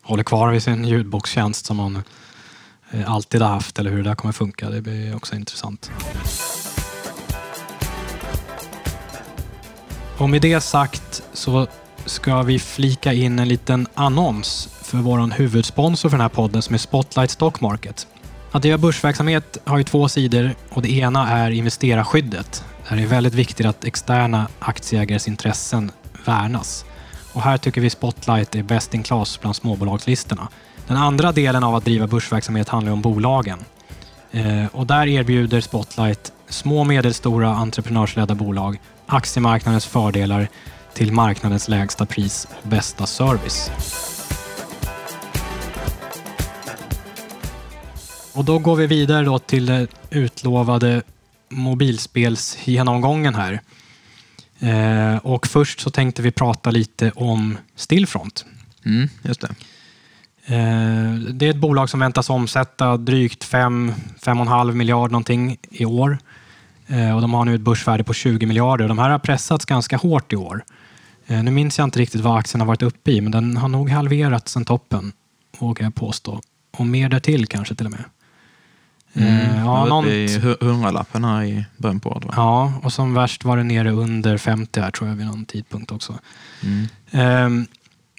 håller 0.04 0.24
kvar 0.24 0.52
vid 0.52 0.64
sin 0.64 0.86
ljudbokstjänst 0.86 1.66
som 1.66 1.78
man 1.78 2.04
eh, 2.92 3.12
alltid 3.12 3.42
har 3.42 3.50
haft 3.50 3.80
eller 3.80 3.92
hur 3.92 3.98
det 3.98 4.10
där 4.10 4.16
kommer 4.16 4.34
funka. 4.34 4.70
Det 4.70 4.82
blir 4.82 5.16
också 5.16 5.36
intressant. 5.36 5.92
Och 10.18 10.30
med 10.30 10.42
det 10.42 10.62
sagt 10.62 11.24
så 11.34 11.68
ska 12.06 12.42
vi 12.42 12.60
flika 12.60 13.14
in 13.14 13.40
en 13.40 13.48
liten 13.48 13.88
annons 13.94 14.70
för 14.82 14.98
vår 14.98 15.32
huvudsponsor 15.38 16.10
för 16.10 16.18
den 16.18 16.22
här 16.22 16.30
podden 16.30 16.62
som 16.62 16.74
är 16.74 16.80
Spotlight 16.80 17.32
Stock 17.32 17.62
Market. 17.62 18.08
Att 18.52 18.62
driva 18.62 18.78
börsverksamhet 18.78 19.58
har 19.66 19.78
ju 19.78 19.84
två 19.84 20.10
sidor 20.10 20.56
och 20.70 20.82
det 20.82 20.92
ena 20.92 21.30
är 21.30 21.52
investerarskyddet. 21.52 22.66
Där 22.90 22.96
det 22.96 23.04
är 23.04 23.08
väldigt 23.08 23.34
viktigt 23.34 23.66
att 23.66 23.86
externa 23.86 24.48
aktieägares 24.60 25.28
intressen 25.28 25.92
värnas. 26.26 26.86
Och 27.34 27.42
här 27.42 27.58
tycker 27.58 27.82
vi 27.82 27.90
Spotlight 27.90 28.56
är 28.56 28.64
bäst 28.64 28.94
in 28.94 29.04
class 29.04 29.40
bland 29.42 29.56
småbolagslistorna. 29.56 30.48
Den 30.88 30.98
andra 30.98 31.32
delen 31.32 31.64
av 31.64 31.76
att 31.76 31.86
driva 31.86 32.08
börsverksamhet 32.08 32.70
handlar 32.70 32.92
om 32.92 33.02
bolagen. 33.02 33.60
Eh, 34.32 34.66
och 34.72 34.88
där 34.88 35.08
erbjuder 35.08 35.62
Spotlight 35.62 36.34
små 36.50 36.80
och 36.80 36.88
medelstora 36.88 37.50
entreprenörsledda 37.50 38.36
bolag 38.36 38.80
aktiemarknadens 39.06 39.86
fördelar 39.86 40.48
till 40.94 41.12
marknadens 41.12 41.68
lägsta 41.68 42.06
pris 42.06 42.48
och 42.64 42.70
bästa 42.70 43.06
service. 43.06 43.72
Och 48.34 48.46
då 48.46 48.60
går 48.60 48.76
vi 48.76 48.88
vidare 48.88 49.26
då 49.26 49.40
till 49.40 49.66
den 49.66 49.88
utlovade 50.10 51.02
mobilspelsgenomgången 51.50 53.36
här. 53.36 53.62
Eh, 54.64 55.18
och 55.18 55.48
först 55.48 55.80
så 55.80 55.90
tänkte 55.90 56.22
vi 56.22 56.32
prata 56.32 56.72
lite 56.72 57.12
om 57.16 57.58
Stillfront. 57.76 58.46
Mm, 58.86 59.10
just 59.22 59.42
det. 59.42 59.56
Eh, 60.46 61.14
det 61.14 61.46
är 61.46 61.50
ett 61.50 61.58
bolag 61.58 61.90
som 61.90 62.00
väntas 62.00 62.30
omsätta 62.30 62.98
drygt 62.98 63.44
5-5,5 63.44 64.72
miljarder 64.72 65.12
någonting 65.12 65.58
i 65.72 65.86
år. 65.86 66.18
Eh, 66.88 67.16
och 67.16 67.22
de 67.22 67.34
har 67.34 67.46
nu 67.46 67.56
ett 67.56 67.62
börsvärde 67.62 68.04
på 68.04 68.14
20 68.14 68.46
miljarder. 68.46 68.88
De 68.88 69.00
här 69.00 69.10
har 69.10 69.20
pressats 69.20 69.66
ganska 69.66 69.98
hårt 69.98 70.34
i 70.34 70.36
år. 70.36 70.64
Nu 71.26 71.52
minns 71.52 71.78
jag 71.78 71.88
inte 71.88 72.00
riktigt 72.00 72.22
vad 72.22 72.40
aktien 72.40 72.62
har 72.62 72.68
varit 72.68 72.82
uppe 72.82 73.12
i, 73.12 73.22
men 73.22 73.32
den 73.32 73.58
har 73.58 73.68
nog 73.68 73.90
halverats 73.90 74.52
sen 74.52 74.66
toppen, 74.66 75.12
vågar 75.60 75.86
jag 75.86 75.96
påstå. 75.96 76.42
Och 76.78 76.86
mer 76.86 77.10
därtill 77.10 77.48
kanske 77.48 77.76
till 77.76 77.86
och 77.86 77.92
med. 77.92 78.04
Mm, 79.16 79.66
ja, 79.66 79.86
någon... 79.86 80.06
i 80.08 80.40
hundralappen 80.62 81.24
här 81.24 81.44
i 81.44 81.66
början 81.78 82.00
på 82.00 82.10
året. 82.10 82.28
Ja, 82.36 82.74
och 82.84 82.94
som 82.94 83.14
värst 83.14 83.44
var 83.44 83.58
det 83.58 83.64
nere 83.64 83.92
under 83.92 84.38
50 84.38 84.80
här 84.80 84.92
tror 84.92 85.10
jag 85.10 85.16
vid 85.16 85.26
någon 85.26 85.46
tidpunkt 85.46 85.92
också. 85.92 86.20
Mm. 86.64 87.46
Um, 87.46 87.68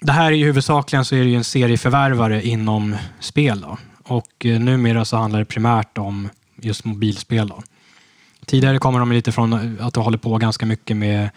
det 0.01 0.11
här 0.11 0.25
är 0.25 0.35
ju 0.35 0.45
huvudsakligen 0.45 1.05
så 1.05 1.15
är 1.15 1.23
det 1.23 1.35
en 1.35 1.43
serieförvärvare 1.43 2.47
inom 2.47 2.95
spel. 3.19 3.61
Då. 3.61 3.77
Och 4.03 4.45
eh, 4.45 4.59
numera 4.59 5.05
så 5.05 5.17
handlar 5.17 5.39
det 5.39 5.45
primärt 5.45 5.97
om 5.97 6.29
just 6.61 6.85
mobilspel. 6.85 7.47
Då. 7.47 7.63
Tidigare 8.45 8.79
kommer 8.79 8.99
de 8.99 9.11
lite 9.11 9.31
från 9.31 9.77
att 9.81 9.93
de 9.93 10.03
håller 10.03 10.17
på 10.17 10.37
ganska 10.37 10.65
mycket 10.65 10.97
med 10.97 11.29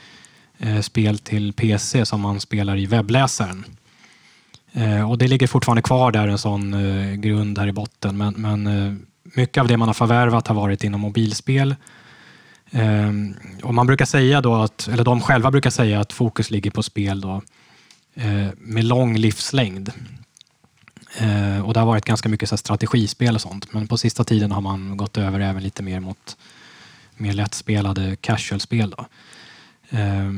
eh, 0.59 0.81
spel 0.81 1.18
till 1.18 1.53
PC 1.53 2.07
som 2.07 2.21
man 2.21 2.40
spelar 2.40 2.77
i 2.77 2.87
webbläsaren. 2.87 3.64
Eh, 4.73 5.11
och 5.11 5.18
det 5.18 5.29
ligger 5.29 5.47
fortfarande 5.47 5.83
kvar 5.83 6.12
där, 6.12 6.29
en 6.29 6.38
sån 6.38 6.75
eh, 6.75 7.14
grund 7.14 7.59
här 7.59 7.68
i 7.68 7.73
botten. 7.73 8.16
Men, 8.16 8.35
men 8.37 8.66
eh, 8.66 8.94
mycket 9.38 9.61
av 9.61 9.68
det 9.68 9.77
man 9.77 9.88
har 9.88 9.94
förvärvat 9.94 10.48
har 10.48 10.55
varit 10.55 10.85
inom 10.85 11.01
mobilspel. 11.01 11.77
Ehm, 12.70 13.35
och 13.62 13.74
man 13.74 13.87
brukar 13.87 14.05
säga 14.05 14.40
då 14.40 14.55
att, 14.55 14.88
eller 14.88 15.05
de 15.05 15.20
själva 15.20 15.51
brukar 15.51 15.70
säga 15.70 16.01
att 16.01 16.12
fokus 16.12 16.51
ligger 16.51 16.70
på 16.70 16.83
spel 16.83 17.20
då, 17.20 17.42
eh, 18.14 18.48
med 18.59 18.85
lång 18.85 19.16
livslängd. 19.16 19.92
Eh, 21.18 21.66
och 21.66 21.74
det 21.74 21.81
har 21.81 21.87
varit 21.87 22.05
ganska 22.05 22.29
mycket 22.29 22.48
så 22.48 22.57
strategispel 22.57 23.35
och 23.35 23.40
sånt. 23.40 23.72
Men 23.72 23.88
på 23.88 23.98
sista 23.98 24.24
tiden 24.24 24.53
har 24.53 24.61
man 24.61 24.96
gått 24.96 25.18
över 25.18 25.40
även 25.40 25.62
lite 25.62 25.83
mer 25.83 26.01
mot 26.01 26.37
mer 27.16 27.33
lättspelade 27.33 28.16
casual-spel. 28.16 28.94
Eh, 29.90 30.33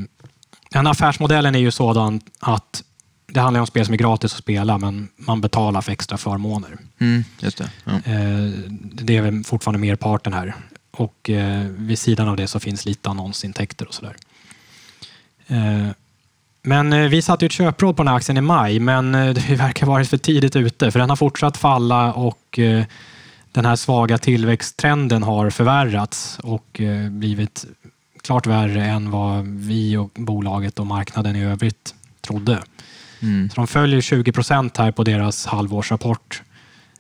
den 0.71 0.87
affärsmodellen 0.87 1.55
är 1.55 1.59
ju 1.59 1.71
sådan 1.71 2.21
att 2.41 2.85
det 3.33 3.41
handlar 3.41 3.61
om 3.61 3.67
spel 3.67 3.85
som 3.85 3.95
är 3.95 3.99
gratis 3.99 4.33
att 4.33 4.39
spela, 4.39 4.79
men 4.79 5.09
man 5.17 5.41
betalar 5.41 5.81
för 5.81 5.93
extra 5.93 6.19
förmåner. 6.19 6.77
Mm, 6.99 7.25
just 7.41 7.59
det. 7.59 7.71
Ja. 7.85 7.93
det 8.93 9.17
är 9.17 9.23
väl 9.23 9.45
fortfarande 9.45 9.79
merparten 9.79 10.33
här. 10.33 10.55
Och 10.91 11.31
vid 11.69 11.99
sidan 11.99 12.29
av 12.29 12.37
det 12.37 12.47
så 12.47 12.61
finns 12.61 12.87
lite 12.87 13.11
annonsintäkter 13.11 13.89
och 13.89 13.95
sådär. 13.95 14.17
Men 16.63 16.93
eh, 16.93 17.09
vi 17.09 17.23
satte 17.23 17.45
ju 17.45 17.47
ett 17.47 17.53
köpråd 17.53 17.97
på 17.97 18.03
den 18.03 18.09
här 18.09 18.17
aktien 18.17 18.37
i 18.37 18.41
maj, 18.41 18.81
men 18.81 19.15
eh, 19.15 19.35
det 19.35 19.55
verkar 19.57 19.87
varit 19.87 20.09
för 20.09 20.17
tidigt 20.17 20.57
ute, 20.57 20.91
för 20.91 20.99
den 20.99 21.09
har 21.09 21.17
fortsatt 21.17 21.57
falla 21.57 22.13
och 22.13 22.59
eh, 22.59 22.85
den 23.53 23.65
här 23.65 23.77
svaga 23.77 24.19
tillväxttrenden 24.19 25.23
har 25.23 25.51
förvärrats 25.51 26.39
och 26.43 26.81
blivit 27.11 27.67
klart 28.23 28.47
värre 28.47 28.85
än 28.85 29.11
vad 29.11 29.47
vi 29.47 29.97
och 29.97 30.11
bolaget 30.15 30.79
och 30.79 30.87
marknaden 30.87 31.37
i 31.37 31.45
övrigt 31.45 31.95
trodde. 32.21 32.59
Mm. 33.23 33.51
Så 33.51 33.55
de 33.55 33.67
följer 33.67 34.01
20 34.01 34.33
procent 34.33 34.77
här 34.77 34.91
på 34.91 35.05
deras 35.05 35.47
halvårsrapport 35.47 36.43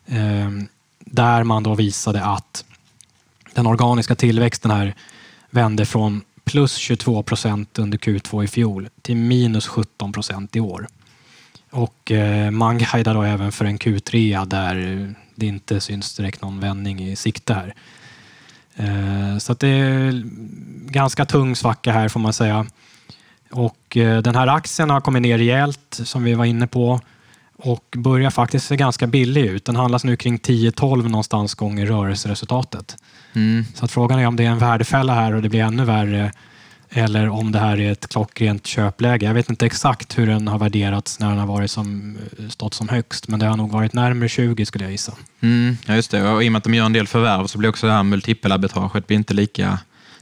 ehm, 0.06 0.68
där 0.98 1.44
man 1.44 1.62
då 1.62 1.74
visade 1.74 2.24
att 2.24 2.64
den 3.54 3.66
organiska 3.66 4.14
tillväxten 4.14 4.70
här 4.70 4.94
vände 5.50 5.86
från 5.86 6.22
plus 6.44 6.76
22 6.76 7.22
procent 7.22 7.78
under 7.78 7.98
Q2 7.98 8.44
i 8.44 8.48
fjol 8.48 8.88
till 9.02 9.16
minus 9.16 9.66
17 9.66 10.12
procent 10.12 10.56
i 10.56 10.60
år. 10.60 10.86
Och 11.70 12.10
eh, 12.10 12.50
man 12.50 12.78
guidar 12.78 13.14
då 13.14 13.22
även 13.22 13.52
för 13.52 13.64
en 13.64 13.78
Q3 13.78 14.46
där 14.46 14.74
det 15.34 15.46
inte 15.46 15.80
syns 15.80 16.16
direkt 16.16 16.42
någon 16.42 16.60
vändning 16.60 17.08
i 17.08 17.16
sikte 17.16 17.54
här. 17.54 17.74
Eh, 18.76 19.38
så 19.38 19.54
det 19.54 19.68
är 19.68 20.22
ganska 20.90 21.24
tung 21.24 21.56
svacka 21.56 21.92
här 21.92 22.08
får 22.08 22.20
man 22.20 22.32
säga. 22.32 22.66
Och 23.50 23.96
eh, 23.96 24.22
den 24.22 24.34
här 24.34 24.46
aktien 24.46 24.90
har 24.90 25.00
kommit 25.00 25.22
ner 25.22 25.38
rejält 25.38 26.00
som 26.04 26.24
vi 26.24 26.34
var 26.34 26.44
inne 26.44 26.66
på 26.66 27.00
och 27.62 27.94
börjar 27.96 28.30
faktiskt 28.30 28.66
se 28.66 28.76
ganska 28.76 29.06
billig 29.06 29.46
ut. 29.46 29.64
Den 29.64 29.76
handlas 29.76 30.04
nu 30.04 30.16
kring 30.16 30.38
10-12 30.38 31.08
någonstans 31.08 31.54
gånger 31.54 31.86
rörelseresultatet. 31.86 32.96
Mm. 33.32 33.64
Så 33.74 33.84
att 33.84 33.90
frågan 33.90 34.18
är 34.18 34.26
om 34.26 34.36
det 34.36 34.44
är 34.44 34.50
en 34.50 34.58
värdefälla 34.58 35.14
här 35.14 35.34
och 35.34 35.42
det 35.42 35.48
blir 35.48 35.60
ännu 35.60 35.84
värre 35.84 36.32
eller 36.92 37.28
om 37.28 37.52
det 37.52 37.58
här 37.58 37.80
är 37.80 37.92
ett 37.92 38.08
klockrent 38.08 38.66
köpläge. 38.66 39.26
Jag 39.26 39.34
vet 39.34 39.50
inte 39.50 39.66
exakt 39.66 40.18
hur 40.18 40.26
den 40.26 40.48
har 40.48 40.58
värderats 40.58 41.20
när 41.20 41.28
den 41.28 41.38
har 41.38 41.46
varit 41.46 41.70
som, 41.70 42.18
stått 42.48 42.74
som 42.74 42.88
högst, 42.88 43.28
men 43.28 43.40
det 43.40 43.46
har 43.46 43.56
nog 43.56 43.70
varit 43.70 43.92
närmare 43.92 44.28
20 44.28 44.66
skulle 44.66 44.84
jag 44.84 44.92
gissa. 44.92 45.12
Mm, 45.40 45.76
ja, 45.86 45.94
just 45.94 46.10
det. 46.10 46.28
Och 46.28 46.44
I 46.44 46.48
och 46.48 46.52
med 46.52 46.58
att 46.58 46.64
de 46.64 46.74
gör 46.74 46.86
en 46.86 46.92
del 46.92 47.06
förvärv 47.06 47.46
så 47.46 47.58
blir 47.58 47.68
också 47.68 47.86
det 47.86 47.92
här 47.92 48.02
multipelarbitraget 48.02 49.10
inte 49.10 49.34
lika 49.34 49.78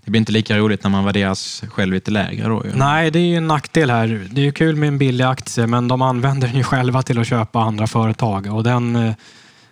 det 0.09 0.11
blir 0.11 0.21
inte 0.21 0.33
lika 0.33 0.59
roligt 0.59 0.83
när 0.83 0.91
man 0.91 1.05
värderas 1.05 1.63
själv 1.69 1.93
lite 1.93 2.11
lägre. 2.11 2.49
Då, 2.49 2.63
Nej, 2.75 3.11
det 3.11 3.19
är 3.19 3.27
ju 3.27 3.37
en 3.37 3.47
nackdel 3.47 3.91
här. 3.91 4.29
Det 4.31 4.41
är 4.41 4.45
ju 4.45 4.53
kul 4.53 4.77
med 4.77 4.89
en 4.89 4.99
billig 4.99 5.25
aktie, 5.25 5.67
men 5.67 5.89
de 5.89 6.03
använder 6.03 6.49
den 6.49 6.57
ju 6.57 6.63
själva 6.63 7.03
till 7.03 7.19
att 7.19 7.27
köpa 7.27 7.61
andra 7.61 7.87
företag. 7.87 8.47
Och 8.47 8.65
den, 8.65 8.97
eh, 8.97 9.15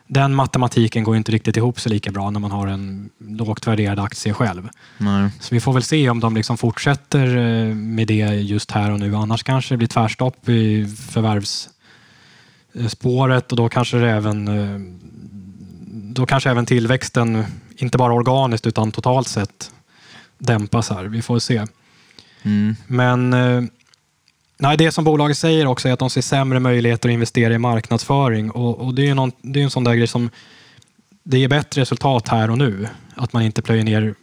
den 0.07 0.35
matematiken 0.35 1.05
går 1.05 1.16
inte 1.16 1.33
riktigt 1.33 1.57
ihop 1.57 1.81
så 1.81 1.88
lika 1.88 2.11
bra 2.11 2.31
när 2.31 2.40
man 2.40 2.51
har 2.51 2.66
en 2.66 3.11
lågt 3.18 3.66
värderad 3.66 3.99
aktie 3.99 4.33
själv. 4.33 4.68
Nej. 4.99 5.31
Så 5.40 5.55
vi 5.55 5.61
får 5.61 5.72
väl 5.72 5.83
se 5.83 6.11
om 6.11 6.20
de 6.20 6.37
liksom 6.37 6.59
fortsätter 6.59 7.37
eh, 7.37 7.75
med 7.75 8.07
det 8.07 8.25
just 8.25 8.70
här 8.70 8.90
och 8.90 9.01
nu. 9.01 9.16
Annars 9.16 9.42
kanske 9.42 9.75
det 9.75 9.79
blir 9.79 9.88
tvärstopp 9.88 10.49
i 10.49 10.87
förvärvsspåret 11.11 13.51
och 13.51 13.57
då 13.57 13.68
kanske 13.68 13.96
det 13.96 14.11
även 14.11 14.49
eh, 14.49 14.81
då 16.14 16.27
kanske 16.27 16.51
även 16.51 16.66
tillväxten, 16.66 17.44
inte 17.77 17.99
bara 17.99 18.12
organiskt 18.12 18.66
utan 18.66 18.92
totalt 18.92 19.29
sett, 19.29 19.70
dämpas 20.38 20.90
här. 20.90 21.05
Vi 21.05 21.22
får 21.22 21.38
se. 21.38 21.66
Mm. 22.42 22.77
Men 22.87 23.33
eh, 23.33 23.62
nej, 24.59 24.77
det 24.77 24.92
som 24.92 25.05
bolaget 25.05 25.38
säger 25.38 25.66
också 25.66 25.88
är 25.88 25.92
att 25.92 25.99
de 25.99 26.11
ser 26.11 26.20
sämre 26.20 26.61
möjligheter 26.61 27.09
att 27.09 27.12
investera 27.12 27.55
i 27.55 27.59
marknadsföring. 27.59 28.51
Och, 28.51 28.79
och 28.79 28.94
det 28.94 29.09
är, 29.09 29.14
någon, 29.14 29.33
det 29.42 29.61
är 29.61 29.64
en 29.64 29.70
sån 29.70 29.85
där 29.85 29.94
grej 29.94 30.07
som 30.07 30.31
det 31.22 31.38
ger 31.38 31.49
bättre 31.49 31.81
resultat 31.81 32.29
här 32.29 32.51
och 32.51 32.59
nu. 32.59 32.88
Att 33.14 33.33
man 33.33 33.42
inte 33.42 33.62
plöjer 33.62 33.85
ner 33.85 34.14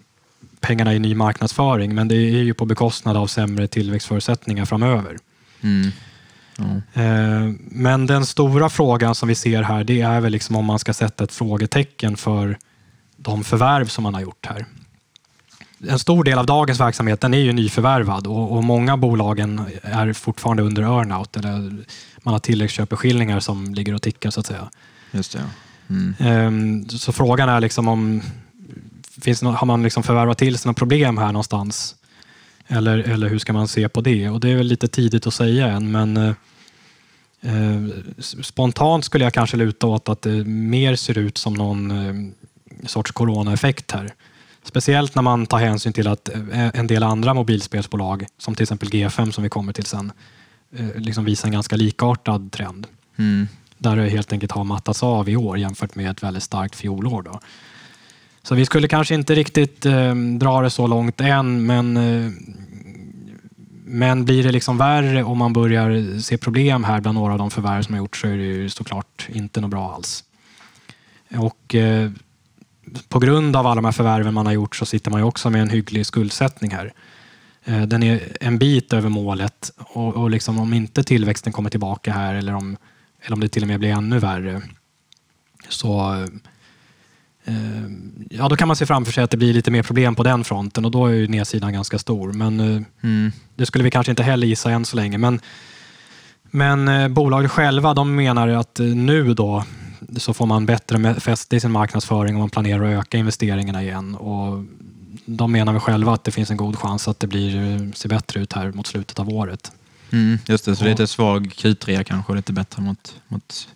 pengarna 0.59 0.93
i 0.93 0.99
ny 0.99 1.15
marknadsföring, 1.15 1.95
men 1.95 2.07
det 2.07 2.15
är 2.15 2.43
ju 2.43 2.53
på 2.53 2.65
bekostnad 2.65 3.17
av 3.17 3.27
sämre 3.27 3.67
tillväxtförutsättningar 3.67 4.65
framöver. 4.65 5.17
Mm. 5.61 5.91
Mm. 6.59 7.59
Men 7.71 8.07
den 8.07 8.25
stora 8.25 8.69
frågan 8.69 9.15
som 9.15 9.29
vi 9.29 9.35
ser 9.35 9.61
här, 9.61 9.83
det 9.83 10.01
är 10.01 10.21
väl 10.21 10.31
liksom 10.31 10.55
om 10.55 10.65
man 10.65 10.79
ska 10.79 10.93
sätta 10.93 11.23
ett 11.23 11.31
frågetecken 11.31 12.17
för 12.17 12.57
de 13.17 13.43
förvärv 13.43 13.85
som 13.85 14.03
man 14.03 14.13
har 14.13 14.21
gjort 14.21 14.45
här 14.45 14.65
en 15.89 15.99
stor 15.99 16.23
del 16.23 16.39
av 16.39 16.45
dagens 16.45 16.79
verksamhet 16.79 17.21
den 17.21 17.33
är 17.33 17.37
ju 17.37 17.53
nyförvärvad 17.53 18.27
och, 18.27 18.51
och 18.51 18.63
många 18.63 18.97
bolagen 18.97 19.61
är 19.81 20.13
fortfarande 20.13 20.63
under 20.63 20.83
earnout. 20.83 21.37
Eller 21.37 21.85
man 22.23 22.33
har 22.33 22.39
tilläggsköpeskillingar 22.39 23.39
som 23.39 23.73
ligger 23.73 23.93
och 23.93 24.01
tickar 24.01 24.29
så 24.29 24.39
att 24.39 24.45
säga. 24.45 24.69
Just 25.11 25.31
det. 25.31 25.43
Mm. 25.89 26.15
Um, 26.47 26.89
så 26.89 27.11
frågan 27.11 27.49
är 27.49 27.61
liksom 27.61 27.87
om 27.87 28.21
finns 29.21 29.39
det, 29.39 29.47
har 29.47 29.67
man 29.67 29.83
liksom 29.83 30.03
förvärvat 30.03 30.37
till 30.37 30.57
sig 30.57 30.69
något 30.69 30.77
problem 30.77 31.17
här 31.17 31.31
någonstans? 31.31 31.95
Eller, 32.67 32.97
eller 32.97 33.29
hur 33.29 33.39
ska 33.39 33.53
man 33.53 33.67
se 33.67 33.89
på 33.89 34.01
det? 34.01 34.29
Och 34.29 34.39
Det 34.39 34.49
är 34.49 34.55
väl 34.55 34.67
lite 34.67 34.87
tidigt 34.87 35.27
att 35.27 35.33
säga 35.33 35.67
än, 35.67 35.91
men 35.91 36.17
uh, 37.45 37.89
spontant 38.19 39.05
skulle 39.05 39.23
jag 39.23 39.33
kanske 39.33 39.57
luta 39.57 39.87
åt 39.87 40.09
att 40.09 40.21
det 40.21 40.43
mer 40.45 40.95
ser 40.95 41.17
ut 41.17 41.37
som 41.37 41.53
någon 41.53 41.91
uh, 41.91 42.31
sorts 42.85 43.11
coronaeffekt 43.11 43.91
här. 43.91 44.13
Speciellt 44.63 45.15
när 45.15 45.21
man 45.21 45.45
tar 45.45 45.57
hänsyn 45.57 45.93
till 45.93 46.07
att 46.07 46.29
eh, 46.29 46.69
en 46.73 46.87
del 46.87 47.03
andra 47.03 47.33
mobilspelsbolag, 47.33 48.25
som 48.37 48.55
till 48.55 48.63
exempel 48.63 48.89
G5 48.89 49.31
som 49.31 49.43
vi 49.43 49.49
kommer 49.49 49.73
till 49.73 49.85
sen, 49.85 50.11
eh, 50.75 50.95
liksom 50.95 51.25
visar 51.25 51.47
en 51.47 51.53
ganska 51.53 51.75
likartad 51.75 52.51
trend. 52.51 52.87
Mm. 53.17 53.47
Där 53.77 53.95
det 53.95 54.09
helt 54.09 54.33
enkelt 54.33 54.51
har 54.51 54.63
mattats 54.63 55.03
av 55.03 55.29
i 55.29 55.35
år 55.35 55.57
jämfört 55.57 55.95
med 55.95 56.11
ett 56.11 56.23
väldigt 56.23 56.43
starkt 56.43 56.75
fjolår. 56.75 57.21
Då. 57.21 57.39
Så 58.43 58.55
vi 58.55 58.65
skulle 58.65 58.87
kanske 58.87 59.15
inte 59.15 59.35
riktigt 59.35 59.85
eh, 59.85 60.15
dra 60.15 60.61
det 60.61 60.69
så 60.69 60.87
långt 60.87 61.21
än, 61.21 61.65
men, 61.65 61.97
eh, 61.97 62.31
men 63.85 64.25
blir 64.25 64.43
det 64.43 64.51
liksom 64.51 64.77
värre 64.77 65.23
om 65.23 65.37
man 65.37 65.53
börjar 65.53 66.19
se 66.19 66.37
problem 66.37 66.83
här 66.83 67.01
bland 67.01 67.15
några 67.15 67.33
av 67.33 67.39
de 67.39 67.51
förvärv 67.51 67.81
som 67.81 67.93
har 67.93 67.99
gjorts 67.99 68.21
så 68.21 68.27
är 68.27 68.37
det 68.37 68.43
ju 68.43 68.69
såklart 68.69 69.27
inte 69.33 69.61
något 69.61 69.71
bra 69.71 69.93
alls. 69.93 70.23
Och 71.37 71.75
eh, 71.75 72.11
på 73.09 73.19
grund 73.19 73.55
av 73.55 73.67
alla 73.67 73.75
de 73.75 73.85
här 73.85 73.91
förvärven 73.91 74.33
man 74.33 74.45
har 74.45 74.53
gjort 74.53 74.75
så 74.75 74.85
sitter 74.85 75.11
man 75.11 75.19
ju 75.19 75.25
också 75.25 75.49
med 75.49 75.61
en 75.61 75.69
hygglig 75.69 76.05
skuldsättning 76.05 76.71
här. 76.71 76.93
Eh, 77.65 77.81
den 77.81 78.03
är 78.03 78.37
en 78.41 78.57
bit 78.57 78.93
över 78.93 79.09
målet 79.09 79.71
och, 79.77 80.15
och 80.15 80.29
liksom 80.29 80.59
om 80.59 80.73
inte 80.73 81.03
tillväxten 81.03 81.53
kommer 81.53 81.69
tillbaka 81.69 82.13
här 82.13 82.33
eller 82.33 82.55
om, 82.55 82.77
eller 83.21 83.33
om 83.33 83.39
det 83.39 83.49
till 83.49 83.61
och 83.61 83.67
med 83.67 83.79
blir 83.79 83.89
ännu 83.89 84.19
värre 84.19 84.61
så 85.69 86.11
eh, 87.45 87.53
ja, 88.29 88.49
då 88.49 88.55
kan 88.55 88.67
man 88.67 88.77
se 88.77 88.85
framför 88.85 89.11
sig 89.11 89.23
att 89.23 89.31
det 89.31 89.37
blir 89.37 89.53
lite 89.53 89.71
mer 89.71 89.83
problem 89.83 90.15
på 90.15 90.23
den 90.23 90.43
fronten 90.43 90.85
och 90.85 90.91
då 90.91 91.05
är 91.05 91.13
ju 91.13 91.27
nedsidan 91.27 91.73
ganska 91.73 91.99
stor. 91.99 92.33
Men 92.33 92.59
eh, 92.59 92.81
mm. 93.01 93.31
det 93.55 93.65
skulle 93.65 93.83
vi 93.83 93.91
kanske 93.91 94.11
inte 94.11 94.23
heller 94.23 94.47
gissa 94.47 94.71
än 94.71 94.85
så 94.85 94.95
länge. 94.95 95.17
Men, 95.17 95.39
men 96.43 97.13
bolaget 97.13 97.51
själva 97.51 97.93
de 97.93 98.15
menar 98.15 98.47
att 98.47 98.79
nu 98.79 99.33
då 99.33 99.63
så 100.17 100.33
får 100.33 100.45
man 100.45 100.65
bättre 100.65 101.15
fäste 101.19 101.55
i 101.55 101.59
sin 101.59 101.71
marknadsföring 101.71 102.35
och 102.35 102.39
man 102.39 102.49
planerar 102.49 102.83
att 102.83 102.99
öka 102.99 103.17
investeringarna 103.17 103.83
igen. 103.83 104.15
Och 104.15 104.63
de 105.25 105.51
menar 105.51 105.73
väl 105.73 105.81
själva 105.81 106.13
att 106.13 106.23
det 106.23 106.31
finns 106.31 106.51
en 106.51 106.57
god 106.57 106.75
chans 106.75 107.07
att 107.07 107.19
det 107.19 107.27
blir, 107.27 107.91
ser 107.95 108.09
bättre 108.09 108.39
ut 108.39 108.53
här 108.53 108.71
mot 108.71 108.87
slutet 108.87 109.19
av 109.19 109.29
året. 109.29 109.71
Mm, 110.11 110.39
just 110.47 110.65
det, 110.65 110.75
så 110.75 110.83
och, 110.83 110.89
lite 110.89 111.07
svag 111.07 111.47
Q3 111.47 112.03
kanske 112.03 112.33
lite 112.33 112.53
bättre 112.53 112.81
mot, 112.81 113.15
mot 113.27 113.67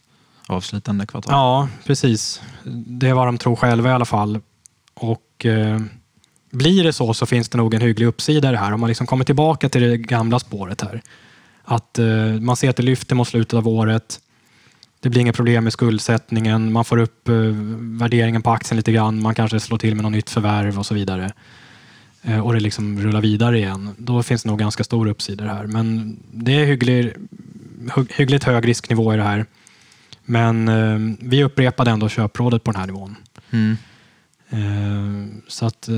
avslutande 0.47 1.05
kvartal. 1.05 1.33
Ja, 1.33 1.69
precis. 1.85 2.41
Det 2.85 3.09
är 3.09 3.13
vad 3.13 3.27
de 3.27 3.37
tror 3.37 3.55
själva 3.55 3.89
i 3.89 3.93
alla 3.93 4.05
fall. 4.05 4.39
Och 4.93 5.45
eh, 5.45 5.79
Blir 6.51 6.83
det 6.83 6.93
så 6.93 7.13
så 7.13 7.25
finns 7.25 7.49
det 7.49 7.57
nog 7.57 7.73
en 7.73 7.81
hygglig 7.81 8.05
uppsida 8.05 8.49
i 8.49 8.51
det 8.51 8.57
här. 8.57 8.71
Om 8.71 8.79
man 8.79 8.87
liksom 8.87 9.07
kommer 9.07 9.25
tillbaka 9.25 9.69
till 9.69 9.81
det 9.81 9.97
gamla 9.97 10.39
spåret 10.39 10.81
här. 10.81 11.01
Att 11.63 11.99
eh, 11.99 12.05
man 12.41 12.55
ser 12.55 12.69
att 12.69 12.75
det 12.75 12.83
lyfter 12.83 13.15
mot 13.15 13.27
slutet 13.27 13.53
av 13.53 13.67
året. 13.67 14.19
Det 14.99 15.09
blir 15.09 15.21
inga 15.21 15.33
problem 15.33 15.63
med 15.63 15.73
skuldsättningen. 15.73 16.71
Man 16.71 16.85
får 16.85 16.97
upp 16.97 17.29
eh, 17.29 17.35
värderingen 17.79 18.41
på 18.41 18.51
aktien 18.51 18.77
lite 18.77 18.91
grann. 18.91 19.21
Man 19.21 19.35
kanske 19.35 19.59
slår 19.59 19.77
till 19.77 19.95
med 19.95 20.03
något 20.03 20.11
nytt 20.11 20.29
förvärv 20.29 20.79
och 20.79 20.85
så 20.85 20.93
vidare. 20.93 21.33
Eh, 22.21 22.39
och 22.39 22.53
det 22.53 22.59
liksom 22.59 22.99
rullar 22.99 23.21
vidare 23.21 23.57
igen. 23.57 23.95
Då 23.97 24.23
finns 24.23 24.43
det 24.43 24.49
nog 24.49 24.59
ganska 24.59 24.83
stor 24.83 25.07
uppsida 25.07 25.43
här. 25.43 25.67
Men 25.67 26.17
det 26.31 26.61
är 26.61 26.65
hygglig, 26.65 27.13
hyggligt 28.09 28.43
hög 28.43 28.67
risknivå 28.67 29.13
i 29.13 29.17
det 29.17 29.23
här. 29.23 29.45
Men 30.25 30.67
eh, 30.67 31.15
vi 31.19 31.43
upprepade 31.43 31.91
ändå 31.91 32.09
köprådet 32.09 32.63
på 32.63 32.71
den 32.71 32.79
här 32.79 32.87
nivån. 32.87 33.15
Mm. 33.51 33.77
Så 35.47 35.65
att 35.65 35.89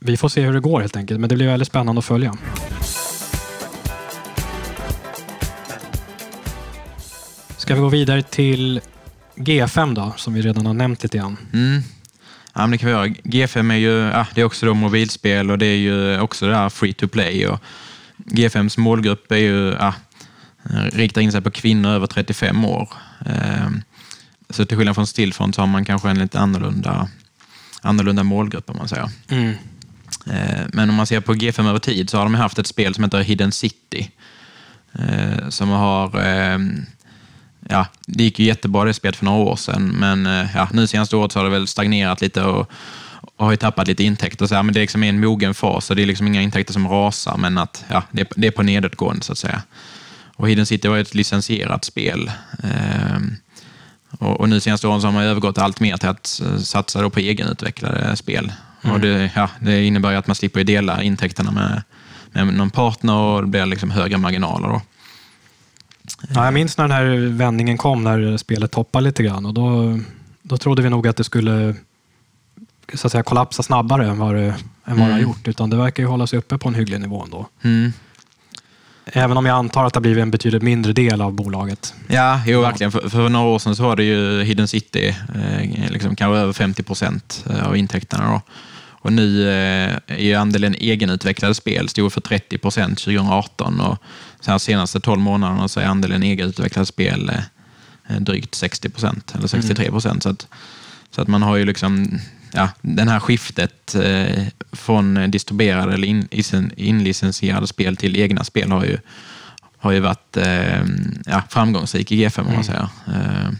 vi 0.00 0.16
får 0.16 0.28
se 0.28 0.42
hur 0.42 0.52
det 0.52 0.60
går 0.60 0.80
helt 0.80 0.96
enkelt. 0.96 1.20
Men 1.20 1.28
det 1.28 1.34
blir 1.34 1.46
väldigt 1.46 1.68
spännande 1.68 1.98
att 1.98 2.04
följa. 2.04 2.34
Ska 7.68 7.74
vi 7.74 7.80
gå 7.80 7.88
vidare 7.88 8.22
till 8.22 8.80
G5 9.36 9.94
då, 9.94 10.14
som 10.16 10.34
vi 10.34 10.42
redan 10.42 10.66
har 10.66 10.74
nämnt 10.74 11.02
lite 11.02 11.18
grann? 11.18 11.36
Mm. 11.52 11.82
Ja, 12.54 12.60
men 12.60 12.70
det 12.70 12.78
kan 12.78 12.86
vi 12.86 12.92
göra. 12.92 13.06
G5 13.06 13.72
är 13.72 13.76
ju 13.76 13.98
ja, 13.98 14.26
det 14.34 14.40
är 14.40 14.44
också 14.44 14.66
då 14.66 14.74
mobilspel 14.74 15.50
och 15.50 15.58
det 15.58 15.66
är 15.66 15.76
ju 15.76 16.20
också 16.20 16.46
det 16.46 16.54
här 16.54 16.68
free 16.68 16.92
to 16.92 17.08
play. 17.08 17.46
Och 17.46 17.60
G5s 18.16 18.78
målgrupp 18.78 19.32
är 19.32 19.36
ju, 19.36 19.70
ja, 19.72 19.94
riktar 20.92 21.20
in 21.20 21.32
sig 21.32 21.40
på 21.40 21.50
kvinnor 21.50 21.90
över 21.90 22.06
35 22.06 22.64
år. 22.64 22.88
Ehm, 23.26 23.82
så 24.50 24.64
till 24.64 24.76
skillnad 24.76 24.94
från 24.94 25.06
Stillfront 25.06 25.54
så 25.54 25.62
har 25.62 25.66
man 25.66 25.84
kanske 25.84 26.10
en 26.10 26.18
lite 26.18 26.38
annorlunda, 26.38 27.08
annorlunda 27.82 28.22
målgrupp 28.22 28.70
om 28.70 28.76
man 28.76 28.88
säger. 28.88 29.10
Mm. 29.28 29.54
Ehm, 30.26 30.70
men 30.72 30.90
om 30.90 30.96
man 30.96 31.06
ser 31.06 31.20
på 31.20 31.34
G5 31.34 31.68
över 31.68 31.78
tid 31.78 32.10
så 32.10 32.16
har 32.16 32.24
de 32.24 32.34
haft 32.34 32.58
ett 32.58 32.66
spel 32.66 32.94
som 32.94 33.04
heter 33.04 33.20
Hidden 33.20 33.52
City 33.52 34.10
eh, 34.92 35.48
som 35.48 35.68
har 35.68 36.26
eh, 36.26 36.58
ja, 37.68 37.86
det 38.06 38.24
gick 38.24 38.38
ju 38.38 38.46
jättebra 38.46 38.84
det 38.84 38.94
spelet 38.94 39.16
för 39.16 39.24
några 39.24 39.38
år 39.38 39.56
sedan, 39.56 39.88
men 39.88 40.26
eh, 40.26 40.46
ja, 40.54 40.68
nu 40.72 40.86
senaste 40.86 41.16
året 41.16 41.32
så 41.32 41.38
har 41.38 41.44
det 41.44 41.50
väl 41.50 41.66
stagnerat 41.66 42.20
lite 42.20 42.42
och, 42.42 42.70
och 43.36 43.44
har 43.44 43.50
ju 43.50 43.56
tappat 43.56 43.88
lite 43.88 44.04
intäkter. 44.04 44.46
Så 44.46 44.54
här, 44.54 44.62
men 44.62 44.74
det 44.74 44.80
är 44.80 44.82
liksom 44.82 45.02
en 45.02 45.20
mogen 45.20 45.54
fas 45.54 45.90
och 45.90 45.96
det 45.96 46.02
är 46.02 46.06
liksom 46.06 46.26
inga 46.26 46.42
intäkter 46.42 46.72
som 46.72 46.88
rasar, 46.88 47.36
men 47.36 47.58
att 47.58 47.84
ja, 47.88 48.02
det, 48.10 48.20
är, 48.20 48.28
det 48.36 48.46
är 48.46 48.50
på 48.50 48.62
nedåtgående 48.62 49.24
så 49.24 49.32
att 49.32 49.38
säga. 49.38 49.62
Och 50.36 50.48
Hidden 50.48 50.66
City 50.66 50.88
var 50.88 50.98
ett 50.98 51.14
licensierat 51.14 51.84
spel. 51.84 52.30
Ehm, 52.62 53.36
och, 54.10 54.40
och 54.40 54.48
nu 54.48 54.60
senaste 54.60 54.88
åren 54.88 55.00
så 55.00 55.06
har 55.06 55.12
man 55.12 55.24
övergått 55.24 55.58
allt 55.58 55.80
mer 55.80 55.96
till 55.96 56.08
att 56.08 56.40
eh, 56.44 56.58
satsa 56.58 57.10
på 57.10 57.20
egenutvecklade 57.20 58.16
spel. 58.16 58.52
Mm. 58.82 58.94
Och 58.94 59.00
det, 59.00 59.30
ja, 59.34 59.50
det 59.60 59.84
innebär 59.84 60.14
att 60.14 60.26
man 60.26 60.36
slipper 60.36 60.64
dela 60.64 61.02
intäkterna 61.02 61.50
med, 61.50 61.82
med 62.32 62.54
någon 62.54 62.70
partner 62.70 63.14
och 63.14 63.42
det 63.42 63.48
blir 63.48 63.66
liksom 63.66 63.90
högre 63.90 64.18
marginaler. 64.18 64.68
Då. 64.68 64.82
Ja, 66.34 66.44
jag 66.44 66.54
minns 66.54 66.78
när 66.78 66.88
den 66.88 66.96
här 66.96 67.36
vändningen 67.36 67.78
kom, 67.78 68.04
när 68.04 68.36
spelet 68.36 68.70
toppade 68.70 69.04
lite 69.04 69.22
grann. 69.22 69.46
Och 69.46 69.54
då, 69.54 69.98
då 70.42 70.56
trodde 70.56 70.82
vi 70.82 70.90
nog 70.90 71.08
att 71.08 71.16
det 71.16 71.24
skulle 71.24 71.74
så 72.94 73.06
att 73.06 73.12
säga, 73.12 73.22
kollapsa 73.22 73.62
snabbare 73.62 74.06
än 74.06 74.18
vad 74.18 74.34
det, 74.34 74.44
än 74.44 74.54
vad 74.84 74.96
mm. 74.96 74.98
det 74.98 75.04
har 75.04 75.18
mm. 75.18 75.22
gjort. 75.22 75.48
Utan 75.48 75.70
det 75.70 75.76
verkar 75.76 76.02
ju 76.02 76.08
hålla 76.08 76.26
sig 76.26 76.38
uppe 76.38 76.58
på 76.58 76.68
en 76.68 76.74
hygglig 76.74 77.00
nivå 77.00 77.22
ändå. 77.22 77.48
Mm. 77.62 77.92
Även 79.12 79.36
om 79.36 79.46
jag 79.46 79.56
antar 79.56 79.84
att 79.84 79.92
det 79.92 79.96
har 79.96 80.02
blivit 80.02 80.22
en 80.22 80.30
betydligt 80.30 80.62
mindre 80.62 80.92
del 80.92 81.20
av 81.20 81.32
bolaget. 81.32 81.94
Ja, 82.06 82.40
jo, 82.46 82.60
verkligen. 82.60 82.92
För, 82.92 83.08
för 83.08 83.28
några 83.28 83.46
år 83.46 83.58
sedan 83.58 83.76
så 83.76 83.82
var 83.82 83.96
det 83.96 84.04
ju 84.04 84.42
Hidden 84.42 84.68
City, 84.68 85.16
eh, 85.34 85.90
liksom 85.90 86.16
kanske 86.16 86.38
över 86.38 86.52
50 86.52 86.82
procent 86.82 87.44
eh, 87.50 87.66
av 87.66 87.76
intäkterna. 87.76 88.32
Då. 88.32 88.40
Och 89.00 89.12
nu 89.12 89.48
eh, 89.48 89.96
är 90.06 90.18
ju 90.18 90.34
andelen 90.34 90.74
egenutvecklade 90.74 91.54
spel 91.54 91.88
stod 91.88 92.12
för 92.12 92.20
30 92.20 92.58
procent 92.58 92.98
2018 92.98 93.80
och 93.80 93.98
så 94.40 94.50
här 94.50 94.58
senaste 94.58 95.00
12 95.00 95.20
månaderna 95.20 95.68
så 95.68 95.80
är 95.80 95.84
andelen 95.84 96.22
egenutvecklade 96.22 96.86
spel 96.86 97.30
eh, 98.08 98.16
drygt 98.20 98.54
60 98.54 98.88
procent, 98.88 99.34
eller 99.34 99.48
63 99.48 99.90
procent. 99.90 100.12
Mm. 100.12 100.20
Så, 100.20 100.28
att, 100.28 100.46
så 101.10 101.22
att 101.22 101.28
man 101.28 101.42
har 101.42 101.56
ju 101.56 101.64
liksom 101.64 102.18
ja, 102.52 102.68
den 102.82 103.08
här 103.08 103.20
skiftet 103.20 103.94
eh, 103.94 104.44
från 104.72 105.30
distribuerade 105.30 105.94
eller 105.94 106.08
in, 106.08 106.28
inlicensierade 106.76 107.66
spel 107.66 107.96
till 107.96 108.16
egna 108.16 108.44
spel 108.44 108.72
har 108.72 108.84
ju, 108.84 108.98
har 109.78 109.92
ju 109.92 110.00
varit 110.00 110.36
eh, 110.36 110.84
ja, 111.26 111.42
framgångsrik 111.48 112.12
i 112.12 112.26
G5 112.26 112.38
om 112.38 112.44
man 112.44 112.54
mm. 112.54 112.64
säger. 112.64 112.88
Eh, 113.06 113.50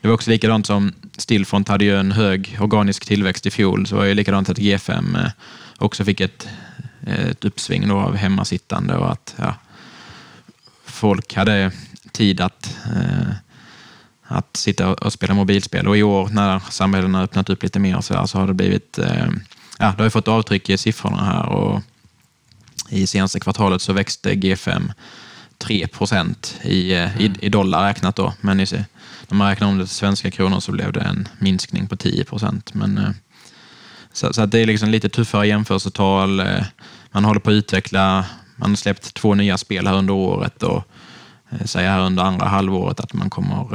det 0.00 0.08
var 0.08 0.14
också 0.14 0.30
likadant 0.30 0.66
som 0.66 0.92
Stillfront 1.16 1.68
hade 1.68 1.84
ju 1.84 2.00
en 2.00 2.12
hög 2.12 2.56
organisk 2.60 3.04
tillväxt 3.04 3.46
i 3.46 3.50
fjol, 3.50 3.86
så 3.86 3.96
var 3.96 4.04
det 4.04 4.14
likadant 4.14 4.50
att 4.50 4.58
G5 4.58 5.24
eh, 5.24 5.30
också 5.78 6.04
fick 6.04 6.20
ett, 6.20 6.48
ett 7.06 7.44
uppsving 7.44 7.88
då 7.88 7.96
av 7.96 8.16
hemmasittande 8.16 8.96
och 8.96 9.12
att 9.12 9.34
ja, 9.36 9.54
folk 11.04 11.34
hade 11.34 11.70
tid 12.12 12.40
att 12.40 12.76
eh, 12.86 13.34
att 14.22 14.56
sitta 14.56 14.94
och 14.94 15.12
spela 15.12 15.34
mobilspel. 15.34 15.88
Och 15.88 15.96
i 15.96 16.02
år 16.02 16.28
när 16.28 16.60
samhällena 16.70 17.18
har 17.18 17.24
öppnat 17.24 17.50
upp 17.50 17.62
lite 17.62 17.78
mer 17.78 18.00
så, 18.00 18.14
här, 18.14 18.26
så 18.26 18.38
har 18.38 18.46
det 18.46 18.54
blivit, 18.54 18.98
eh, 18.98 19.26
ja, 19.78 19.86
det 19.86 19.98
har 19.98 20.04
ju 20.04 20.10
fått 20.10 20.28
avtryck 20.28 20.70
i 20.70 20.78
siffrorna 20.78 21.24
här 21.24 21.46
och 21.46 21.82
i 22.88 23.06
senaste 23.06 23.40
kvartalet 23.40 23.82
så 23.82 23.92
växte 23.92 24.34
G5 24.34 24.92
3 25.58 25.86
procent 25.86 26.60
i, 26.62 26.94
mm. 26.94 27.20
i, 27.20 27.46
i, 27.46 27.48
dollar 27.48 27.86
räknat 27.86 28.16
då. 28.16 28.34
Men 28.40 28.60
i, 28.60 28.66
när 29.28 29.36
man 29.36 29.48
räknar 29.48 29.68
om 29.68 29.78
det 29.78 29.86
till 29.86 29.94
svenska 29.94 30.30
kronor 30.30 30.60
så 30.60 30.72
blev 30.72 30.92
det 30.92 31.00
en 31.00 31.28
minskning 31.38 31.86
på 31.86 31.96
10 31.96 32.24
procent. 32.24 32.74
Men, 32.74 32.98
eh, 32.98 33.10
så, 34.12 34.32
så, 34.32 34.42
att 34.42 34.50
det 34.50 34.58
är 34.58 34.66
liksom 34.66 34.88
lite 34.88 35.08
tuffare 35.08 35.46
jämförelsetal. 35.46 36.40
Eh, 36.40 36.64
man 37.10 37.24
håller 37.24 37.40
på 37.40 37.50
att 37.50 37.54
utveckla, 37.54 38.24
man 38.56 38.70
har 38.70 38.76
släppt 38.76 39.14
två 39.14 39.34
nya 39.34 39.58
spel 39.58 39.86
här 39.86 39.94
under 39.94 40.14
året 40.14 40.62
och 40.62 40.84
säger 41.64 41.90
här 41.90 42.00
under 42.00 42.22
andra 42.22 42.46
halvåret 42.46 43.00
att 43.00 43.12
man 43.12 43.30
kommer 43.30 43.66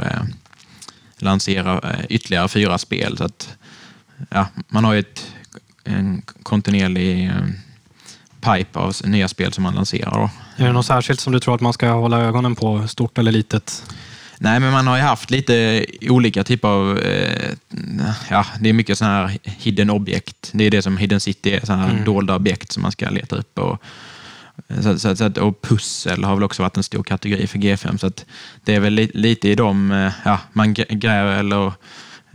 lansera 1.22 1.90
eh, 1.90 2.04
ytterligare 2.08 2.48
fyra 2.48 2.78
spel. 2.78 3.16
Så 3.16 3.24
att, 3.24 3.56
ja, 4.30 4.46
man 4.68 4.84
har 4.84 4.92
ju 4.92 4.98
ett, 4.98 5.32
en 5.84 6.22
kontinuerlig 6.42 7.26
eh, 7.26 7.32
pipe 8.40 8.78
av 8.78 8.96
nya 9.04 9.28
spel 9.28 9.52
som 9.52 9.62
man 9.62 9.74
lanserar. 9.74 10.10
Då. 10.10 10.30
Är 10.56 10.66
det 10.66 10.72
något 10.72 10.86
särskilt 10.86 11.20
som 11.20 11.32
du 11.32 11.40
tror 11.40 11.54
att 11.54 11.60
man 11.60 11.72
ska 11.72 11.90
hålla 11.90 12.20
ögonen 12.20 12.54
på, 12.54 12.88
stort 12.88 13.18
eller 13.18 13.32
litet? 13.32 13.84
Nej, 14.38 14.60
men 14.60 14.72
man 14.72 14.86
har 14.86 14.96
ju 14.96 15.02
haft 15.02 15.30
lite 15.30 15.86
olika 16.00 16.44
typer 16.44 16.68
av... 16.68 16.98
Eh, 16.98 17.50
ja, 18.30 18.46
det 18.60 18.68
är 18.68 18.72
mycket 18.72 18.98
sådana 18.98 19.26
här 19.26 19.38
hidden 19.42 19.90
objekt. 19.90 20.50
Det 20.52 20.64
är 20.64 20.70
det 20.70 20.82
som 20.82 20.96
Hidden 20.96 21.20
City 21.20 21.50
är, 21.50 21.60
sådana 21.60 21.82
här 21.82 21.90
mm. 21.90 22.04
dolda 22.04 22.36
objekt 22.36 22.72
som 22.72 22.82
man 22.82 22.92
ska 22.92 23.10
leta 23.10 23.36
upp. 23.36 23.58
Och, 23.58 23.82
så, 24.82 24.98
så, 24.98 25.16
så, 25.16 25.42
och 25.42 25.62
pussel 25.62 26.24
har 26.24 26.34
väl 26.34 26.44
också 26.44 26.62
varit 26.62 26.76
en 26.76 26.82
stor 26.82 27.02
kategori 27.02 27.46
för 27.46 27.58
G5. 27.58 27.96
Så 27.96 28.10
det 28.64 28.74
är 28.74 28.80
väl 28.80 28.92
li, 28.92 29.10
lite 29.14 29.48
i 29.48 29.54
de, 29.54 29.92
eh, 29.92 30.12
ja, 30.24 30.40
man 30.52 30.74
gräver 30.74 31.38
eller 31.38 31.66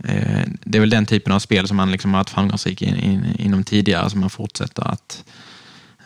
eh, 0.04 0.44
det 0.64 0.78
är 0.78 0.80
väl 0.80 0.90
den 0.90 1.06
typen 1.06 1.32
av 1.32 1.38
spel 1.38 1.68
som 1.68 1.76
man 1.76 1.90
liksom 1.90 2.14
har 2.14 2.20
varit 2.20 2.30
framgångsrik 2.30 2.82
in, 2.82 2.96
in, 2.96 3.36
inom 3.38 3.64
tidigare 3.64 4.10
som 4.10 4.20
man 4.20 4.30
fortsätter 4.30 4.90
att, 4.90 5.24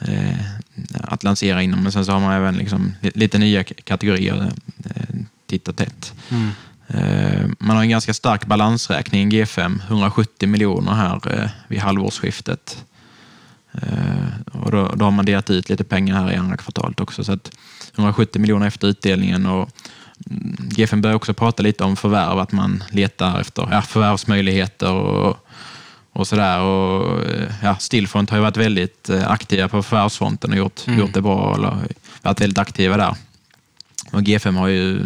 eh, 0.00 0.40
att 0.92 1.24
lansera 1.24 1.62
inom. 1.62 1.82
Men 1.82 1.92
sen 1.92 2.04
så 2.04 2.12
har 2.12 2.20
man 2.20 2.32
även 2.32 2.56
liksom 2.56 2.94
lite 3.00 3.38
nya 3.38 3.64
kategorier 3.64 4.52
eh, 4.84 5.16
titt 5.46 5.68
och 5.68 5.76
tätt. 5.76 6.14
Mm. 6.28 6.50
Eh, 6.94 7.46
man 7.58 7.76
har 7.76 7.82
en 7.82 7.90
ganska 7.90 8.14
stark 8.14 8.46
balansräkning 8.46 9.32
i 9.32 9.42
G5, 9.42 9.80
170 9.86 10.48
miljoner 10.48 10.92
här 10.92 11.40
eh, 11.40 11.50
vid 11.68 11.78
halvårsskiftet. 11.78 12.84
Eh, 13.72 14.60
och 14.62 14.70
då, 14.70 14.88
då, 14.94 15.04
har 15.04 15.10
man 15.10 15.24
delat 15.24 15.50
ut 15.50 15.68
lite 15.68 15.84
pengar 15.84 16.14
här 16.14 16.32
i 16.32 16.36
andra 16.36 16.56
kvartalet 16.56 17.00
också. 17.00 17.24
Så 17.24 17.32
att 17.32 17.50
170 17.94 18.40
miljoner 18.40 18.66
efter 18.66 18.88
utdelningen. 18.88 19.46
Och 19.46 19.70
mm, 20.30 20.56
GFN 20.60 21.00
börjar 21.00 21.16
också 21.16 21.34
prata 21.34 21.62
lite 21.62 21.84
om 21.84 21.96
förvärv, 21.96 22.38
att 22.38 22.52
man 22.52 22.84
letar 22.90 23.40
efter 23.40 23.68
ja, 23.70 23.82
förvärvsmöjligheter 23.82 24.92
och, 24.92 25.36
och 26.12 26.28
sådär. 26.28 26.60
Och, 26.60 27.24
eh, 27.24 27.52
ja, 27.62 27.76
Stillfront 27.76 28.30
har 28.30 28.36
ju 28.36 28.42
varit 28.42 28.56
väldigt 28.56 29.08
eh, 29.08 29.30
aktiva 29.30 29.68
på 29.68 29.82
förvärvsfronten 29.82 30.50
och 30.50 30.56
gjort, 30.56 30.86
mm. 30.86 31.00
gjort 31.00 31.14
det 31.14 31.22
bra. 31.22 31.54
Eller 31.54 31.76
varit 32.22 32.40
väldigt 32.40 32.58
aktiva 32.58 32.96
där. 32.96 33.14
Och 34.12 34.20
G5 34.20 34.56
har 34.56 34.68
ju, 34.68 34.98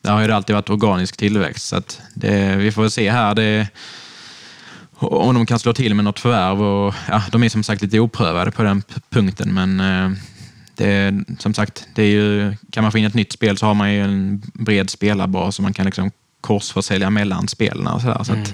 där 0.00 0.12
har 0.12 0.22
ju 0.22 0.32
alltid 0.32 0.54
varit 0.54 0.70
organisk 0.70 1.16
tillväxt. 1.16 1.66
Så 1.66 1.82
det, 2.14 2.56
vi 2.56 2.72
får 2.72 2.88
se 2.88 3.10
här. 3.10 3.34
Det, 3.34 3.68
om 4.98 5.34
de 5.34 5.46
kan 5.46 5.58
slå 5.58 5.72
till 5.72 5.94
med 5.94 6.04
något 6.04 6.20
förvärv. 6.20 6.62
Och, 6.62 6.94
ja, 7.08 7.22
de 7.32 7.42
är 7.42 7.48
som 7.48 7.62
sagt 7.62 7.82
lite 7.82 8.00
oprövade 8.00 8.50
på 8.50 8.62
den 8.62 8.82
punkten, 9.10 9.54
men 9.54 9.80
eh, 9.80 10.18
det 10.74 10.92
är, 10.92 11.24
som 11.38 11.54
sagt, 11.54 11.88
det 11.94 12.02
är 12.02 12.10
ju, 12.10 12.54
kan 12.70 12.82
man 12.82 12.92
få 12.92 12.98
in 12.98 13.04
ett 13.04 13.14
nytt 13.14 13.32
spel 13.32 13.58
så 13.58 13.66
har 13.66 13.74
man 13.74 13.92
ju 13.92 14.02
en 14.02 14.42
bred 14.54 14.90
spelarbas 14.90 15.58
och 15.58 15.62
man 15.62 15.72
kan 15.72 15.86
liksom 15.86 16.10
korsförsälja 16.40 17.10
mellan 17.10 17.48
spelen. 17.48 17.86
Och 17.86 18.00
så 18.00 18.06
där, 18.06 18.24
så 18.24 18.32
mm. 18.32 18.46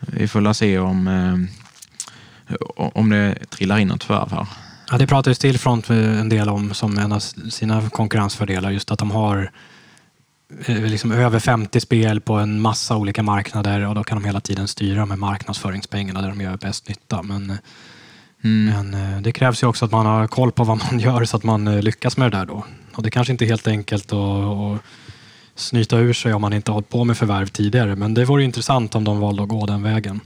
vi 0.00 0.28
får 0.28 0.52
se 0.52 0.78
om, 0.78 1.08
eh, 1.08 2.54
om 2.74 3.10
det 3.10 3.50
trillar 3.50 3.78
in 3.78 3.88
något 3.88 4.04
förvärv 4.04 4.30
här. 4.30 4.46
Ja, 4.90 4.98
det 4.98 5.06
pratar 5.06 5.30
ju 5.30 5.34
Stillfront 5.34 5.90
en 5.90 6.28
del 6.28 6.48
om 6.48 6.74
som 6.74 6.98
en 6.98 7.12
av 7.12 7.20
sina 7.50 7.90
konkurrensfördelar, 7.90 8.70
just 8.70 8.90
att 8.90 8.98
de 8.98 9.10
har 9.10 9.50
liksom 10.66 11.12
över 11.12 11.38
50 11.38 11.80
spel 11.80 12.20
på 12.20 12.34
en 12.34 12.60
massa 12.60 12.96
olika 12.96 13.22
marknader 13.22 13.86
och 13.86 13.94
då 13.94 14.04
kan 14.04 14.18
de 14.18 14.24
hela 14.26 14.40
tiden 14.40 14.68
styra 14.68 15.06
med 15.06 15.18
marknadsföringspengarna 15.18 16.22
där 16.22 16.28
de 16.28 16.40
gör 16.40 16.56
bäst 16.56 16.88
nytta. 16.88 17.22
Men, 17.22 17.58
mm. 18.44 18.90
men 18.90 19.14
eh, 19.14 19.20
det 19.20 19.32
krävs 19.32 19.62
ju 19.62 19.66
också 19.66 19.84
att 19.84 19.90
man 19.90 20.06
har 20.06 20.26
koll 20.26 20.52
på 20.52 20.64
vad 20.64 20.78
man 20.78 20.98
gör 21.00 21.24
så 21.24 21.36
att 21.36 21.44
man 21.44 21.68
eh, 21.68 21.82
lyckas 21.82 22.16
med 22.16 22.32
det 22.32 22.38
där 22.38 22.46
då. 22.46 22.64
Och 22.94 23.02
det 23.02 23.10
kanske 23.10 23.32
inte 23.32 23.44
är 23.44 23.46
helt 23.46 23.66
enkelt 23.66 24.12
att, 24.12 24.18
att 24.18 24.82
snyta 25.54 25.98
ur 25.98 26.12
sig 26.12 26.34
om 26.34 26.40
man 26.40 26.52
inte 26.52 26.70
har 26.70 26.74
hållit 26.74 26.88
på 26.88 27.04
med 27.04 27.16
förvärv 27.16 27.46
tidigare. 27.46 27.96
Men 27.96 28.14
det 28.14 28.24
vore 28.24 28.44
intressant 28.44 28.94
om 28.94 29.04
de 29.04 29.20
valde 29.20 29.42
att 29.42 29.48
gå 29.48 29.66
den 29.66 29.82
vägen. 29.82 30.20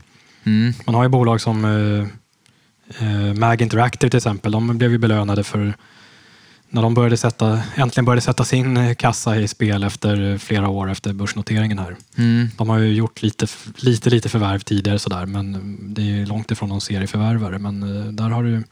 Mm. 0.45 0.73
Man 0.87 0.95
har 0.95 1.03
ju 1.03 1.09
bolag 1.09 1.41
som 1.41 1.65
eh, 1.65 3.35
Mag 3.35 3.63
Interactive 3.63 4.11
till 4.11 4.17
exempel. 4.17 4.53
De 4.53 4.79
blev 4.79 4.91
ju 4.91 4.99
belönade 4.99 5.45
för 5.45 5.75
när 6.69 6.83
de 6.83 6.95
började 6.95 7.17
sätta, 7.17 7.63
äntligen 7.75 8.05
började 8.05 8.21
sätta 8.21 8.45
sin 8.45 8.77
eh, 8.77 8.95
kassa 8.95 9.37
i 9.37 9.49
spel 9.49 9.85
efter 9.85 10.39
flera 10.39 10.69
år 10.69 10.91
efter 10.91 11.13
börsnoteringen 11.13 11.79
här. 11.79 11.97
Mm. 12.17 12.49
De 12.57 12.69
har 12.69 12.79
ju 12.79 12.95
gjort 12.95 13.23
lite, 13.23 13.47
lite, 13.77 14.11
lite 14.11 14.29
förvärv 14.29 14.59
tidigare 14.59 14.99
sådär, 14.99 15.27
men 15.27 15.77
det 15.95 16.03
är 16.03 16.27
långt 16.27 16.51
ifrån 16.51 16.69
någon 16.69 16.81
serieförvärvare. 16.81 17.59
Men 17.59 17.83
eh, 17.83 18.13
där 18.13 18.29
har 18.29 18.43
du, 18.43 18.65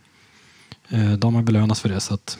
eh, 0.88 1.12
de 1.12 1.34
har 1.34 1.42
belönats 1.42 1.80
för 1.80 1.88
det. 1.88 2.00
Så 2.00 2.14
att, 2.14 2.38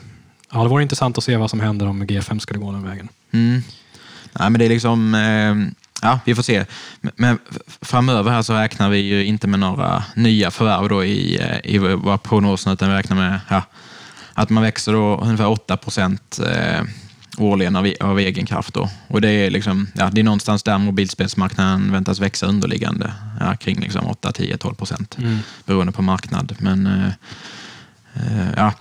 ja, 0.53 0.63
det 0.63 0.69
vore 0.69 0.83
intressant 0.83 1.19
att 1.19 1.25
se 1.25 1.37
vad 1.37 1.51
som 1.51 1.61
händer 1.61 1.87
om 1.87 2.05
G5 2.05 2.39
skulle 2.39 2.59
gå 2.59 2.73
den 2.73 2.83
vägen. 2.83 3.09
Mm. 3.31 3.63
Nej, 4.33 4.51
men 4.51 4.59
det 4.59 4.65
är 4.65 4.69
liksom, 4.69 5.15
ja, 6.03 6.21
vi 6.25 6.35
får 6.35 6.43
se. 6.43 6.65
Men 7.01 7.39
framöver 7.81 8.31
här 8.31 8.43
så 8.43 8.55
räknar 8.55 8.91
vi 8.91 8.99
ju 8.99 9.25
inte 9.25 9.47
med 9.47 9.61
några 9.61 10.05
nya 10.17 10.51
förvärv 10.51 10.89
då 10.89 11.05
i, 11.05 11.41
i 11.65 11.79
våra 11.79 12.19
prognoser, 12.19 12.73
utan 12.73 12.89
vi 12.91 12.95
räknar 12.95 13.17
med 13.17 13.41
ja, 13.51 13.63
att 14.35 14.51
man 14.51 14.63
växer 14.63 14.93
då 14.93 15.21
ungefär 15.23 15.49
8 15.49 15.77
procent 15.77 16.41
eh, 16.47 16.83
årligen 17.39 17.77
av, 17.77 17.93
av 18.01 18.19
egen 18.19 18.47
kraft. 18.47 18.75
Då. 18.75 18.91
Och 19.09 19.21
det 19.21 19.31
är, 19.31 19.51
liksom, 19.51 19.87
ja, 19.95 20.11
det 20.13 20.21
är 20.21 20.25
någonstans 20.25 20.63
där 20.63 20.79
mobilspelsmarknaden 20.79 21.93
väntas 21.93 22.21
växa 22.21 22.47
underliggande, 22.47 23.13
ja, 23.41 23.57
kring 23.57 23.81
liksom 23.81 24.07
8, 24.07 24.33
10, 24.33 24.57
12 24.57 24.75
procent 24.75 25.19
mm. 25.19 25.39
beroende 25.67 25.93
på 25.93 26.03
marknad. 26.03 26.57
Men 26.59 26.87
eh, 26.87 27.09
eh, 28.15 28.49
ja, 28.57 28.73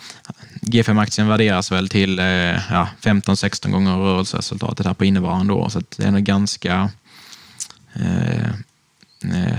G5-aktien 0.62 1.28
värderas 1.28 1.72
väl 1.72 1.90
till 1.90 2.20
eh, 2.20 2.26
ja, 2.26 2.90
15-16 3.02 3.72
gånger 3.72 3.98
rörelseresultatet 3.98 4.86
här 4.86 4.94
på 4.94 5.06
innevarande 5.06 5.54
år, 5.54 5.70
så 5.70 5.82
det 5.98 6.04
är 6.04 6.12
nog 6.12 6.24
ganska 6.24 6.90
eh, 7.94 8.50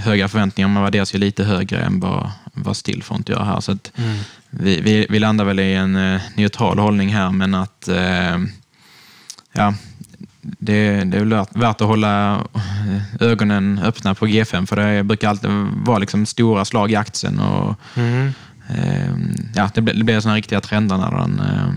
höga 0.04 0.28
förväntningar. 0.28 0.68
Man 0.68 0.82
värderas 0.82 1.14
ju 1.14 1.18
lite 1.18 1.44
högre 1.44 1.80
än 1.80 2.00
vad, 2.00 2.30
vad 2.52 2.76
Stillfront 2.76 3.28
gör 3.28 3.44
här. 3.44 3.60
Så 3.60 3.72
mm. 3.72 4.18
vi, 4.50 4.80
vi, 4.80 5.06
vi, 5.10 5.18
landar 5.18 5.44
väl 5.44 5.60
i 5.60 5.74
en 5.74 5.96
eh, 5.96 6.20
neutral 6.36 6.78
hållning 6.78 7.08
här, 7.08 7.30
men 7.30 7.54
att 7.54 7.88
eh, 7.88 8.38
ja, 9.52 9.74
det, 10.42 11.04
det 11.04 11.18
är 11.18 11.58
värt 11.58 11.80
att 11.80 11.86
hålla 11.86 12.44
ögonen 13.20 13.80
öppna 13.84 14.14
på 14.14 14.26
G5, 14.26 14.66
för 14.66 14.76
det 14.76 15.02
brukar 15.02 15.28
alltid 15.28 15.50
vara 15.86 15.98
liksom 15.98 16.26
stora 16.26 16.64
slag 16.64 16.90
i 16.90 16.96
aktien. 16.96 17.40
Och, 17.40 17.76
mm. 17.94 18.32
eh, 18.68 19.14
ja, 19.54 19.70
det, 19.74 19.80
blir, 19.80 19.94
det 19.94 20.04
blir 20.04 20.20
sådana 20.20 20.36
riktiga 20.36 20.60
trender 20.60 20.98
när 20.98 21.10
den, 21.10 21.40
eh, 21.40 21.72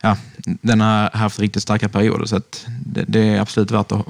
ja, 0.00 0.16
den 0.44 0.80
har 0.80 1.10
haft 1.16 1.38
riktigt 1.38 1.62
starka 1.62 1.88
perioder, 1.88 2.26
så 2.26 2.40
det, 2.66 3.04
det, 3.08 3.20
är 3.20 3.40
absolut 3.40 3.70
värt 3.70 3.92
att 3.92 4.06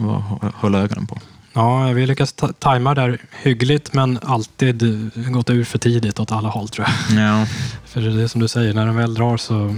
hålla 0.55 0.79
ögonen 0.79 1.07
på. 1.07 1.19
Ja, 1.53 1.85
vi 1.85 2.07
lyckas 2.07 2.35
tajma 2.59 2.95
där 2.95 3.19
hyggligt, 3.43 3.93
men 3.93 4.19
alltid 4.23 5.11
gått 5.15 5.51
ur 5.51 5.65
för 5.65 5.79
tidigt 5.79 6.21
åt 6.21 6.33
alla 6.33 6.49
håll 6.49 6.69
tror 6.69 6.87
jag. 6.89 7.19
Ja. 7.25 7.47
för 7.85 8.01
det 8.01 8.23
är 8.23 8.27
som 8.27 8.41
du 8.41 8.49
säger, 8.49 8.75
när 8.75 8.87
den 8.87 8.97
väl 8.97 9.15
drar 9.15 9.37
så 9.37 9.77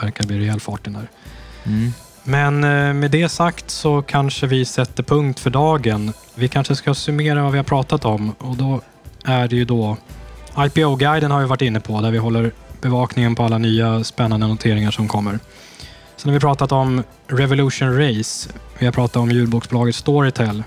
verkar 0.00 0.22
det 0.22 0.26
bli 0.26 0.38
rejäl 0.38 0.60
fart 0.60 0.84
den 0.84 0.92
där. 0.92 1.10
Mm. 1.64 1.92
Men 2.24 2.64
eh, 2.64 2.94
med 2.94 3.10
det 3.10 3.28
sagt 3.28 3.70
så 3.70 4.02
kanske 4.02 4.46
vi 4.46 4.64
sätter 4.64 5.02
punkt 5.02 5.40
för 5.40 5.50
dagen. 5.50 6.12
Vi 6.34 6.48
kanske 6.48 6.76
ska 6.76 6.94
summera 6.94 7.42
vad 7.42 7.52
vi 7.52 7.58
har 7.58 7.64
pratat 7.64 8.04
om 8.04 8.30
och 8.38 8.56
då 8.56 8.80
är 9.24 9.48
det 9.48 9.56
ju 9.56 9.64
då 9.64 9.96
IPO-guiden 10.58 11.30
har 11.30 11.40
vi 11.40 11.46
varit 11.46 11.62
inne 11.62 11.80
på 11.80 12.00
där 12.00 12.10
vi 12.10 12.18
håller 12.18 12.52
bevakningen 12.80 13.34
på 13.34 13.44
alla 13.44 13.58
nya 13.58 14.04
spännande 14.04 14.46
noteringar 14.46 14.90
som 14.90 15.08
kommer. 15.08 15.38
Sen 16.16 16.28
har 16.28 16.32
vi 16.32 16.40
pratat 16.40 16.72
om 16.72 17.02
Revolution 17.26 17.98
Race. 17.98 18.50
Vi 18.78 18.86
har 18.86 18.92
pratat 18.92 19.16
om 19.16 19.30
ljudboksbolaget 19.30 19.94
Storytel. 19.94 20.62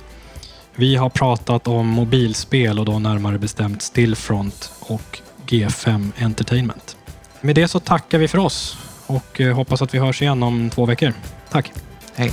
Vi 0.75 0.95
har 0.95 1.09
pratat 1.09 1.67
om 1.67 1.87
mobilspel 1.87 2.79
och 2.79 2.85
då 2.85 2.99
närmare 2.99 3.39
bestämt 3.39 3.81
Stillfront 3.81 4.71
och 4.79 5.19
G5 5.47 6.11
Entertainment. 6.19 6.97
Med 7.41 7.55
det 7.55 7.67
så 7.67 7.79
tackar 7.79 8.17
vi 8.17 8.27
för 8.27 8.37
oss 8.37 8.77
och 9.07 9.41
eh, 9.41 9.55
hoppas 9.55 9.81
att 9.81 9.93
vi 9.93 9.99
hörs 9.99 10.21
igen 10.21 10.43
om 10.43 10.69
två 10.69 10.85
veckor. 10.85 11.13
Tack! 11.49 11.71
Hej! 12.15 12.31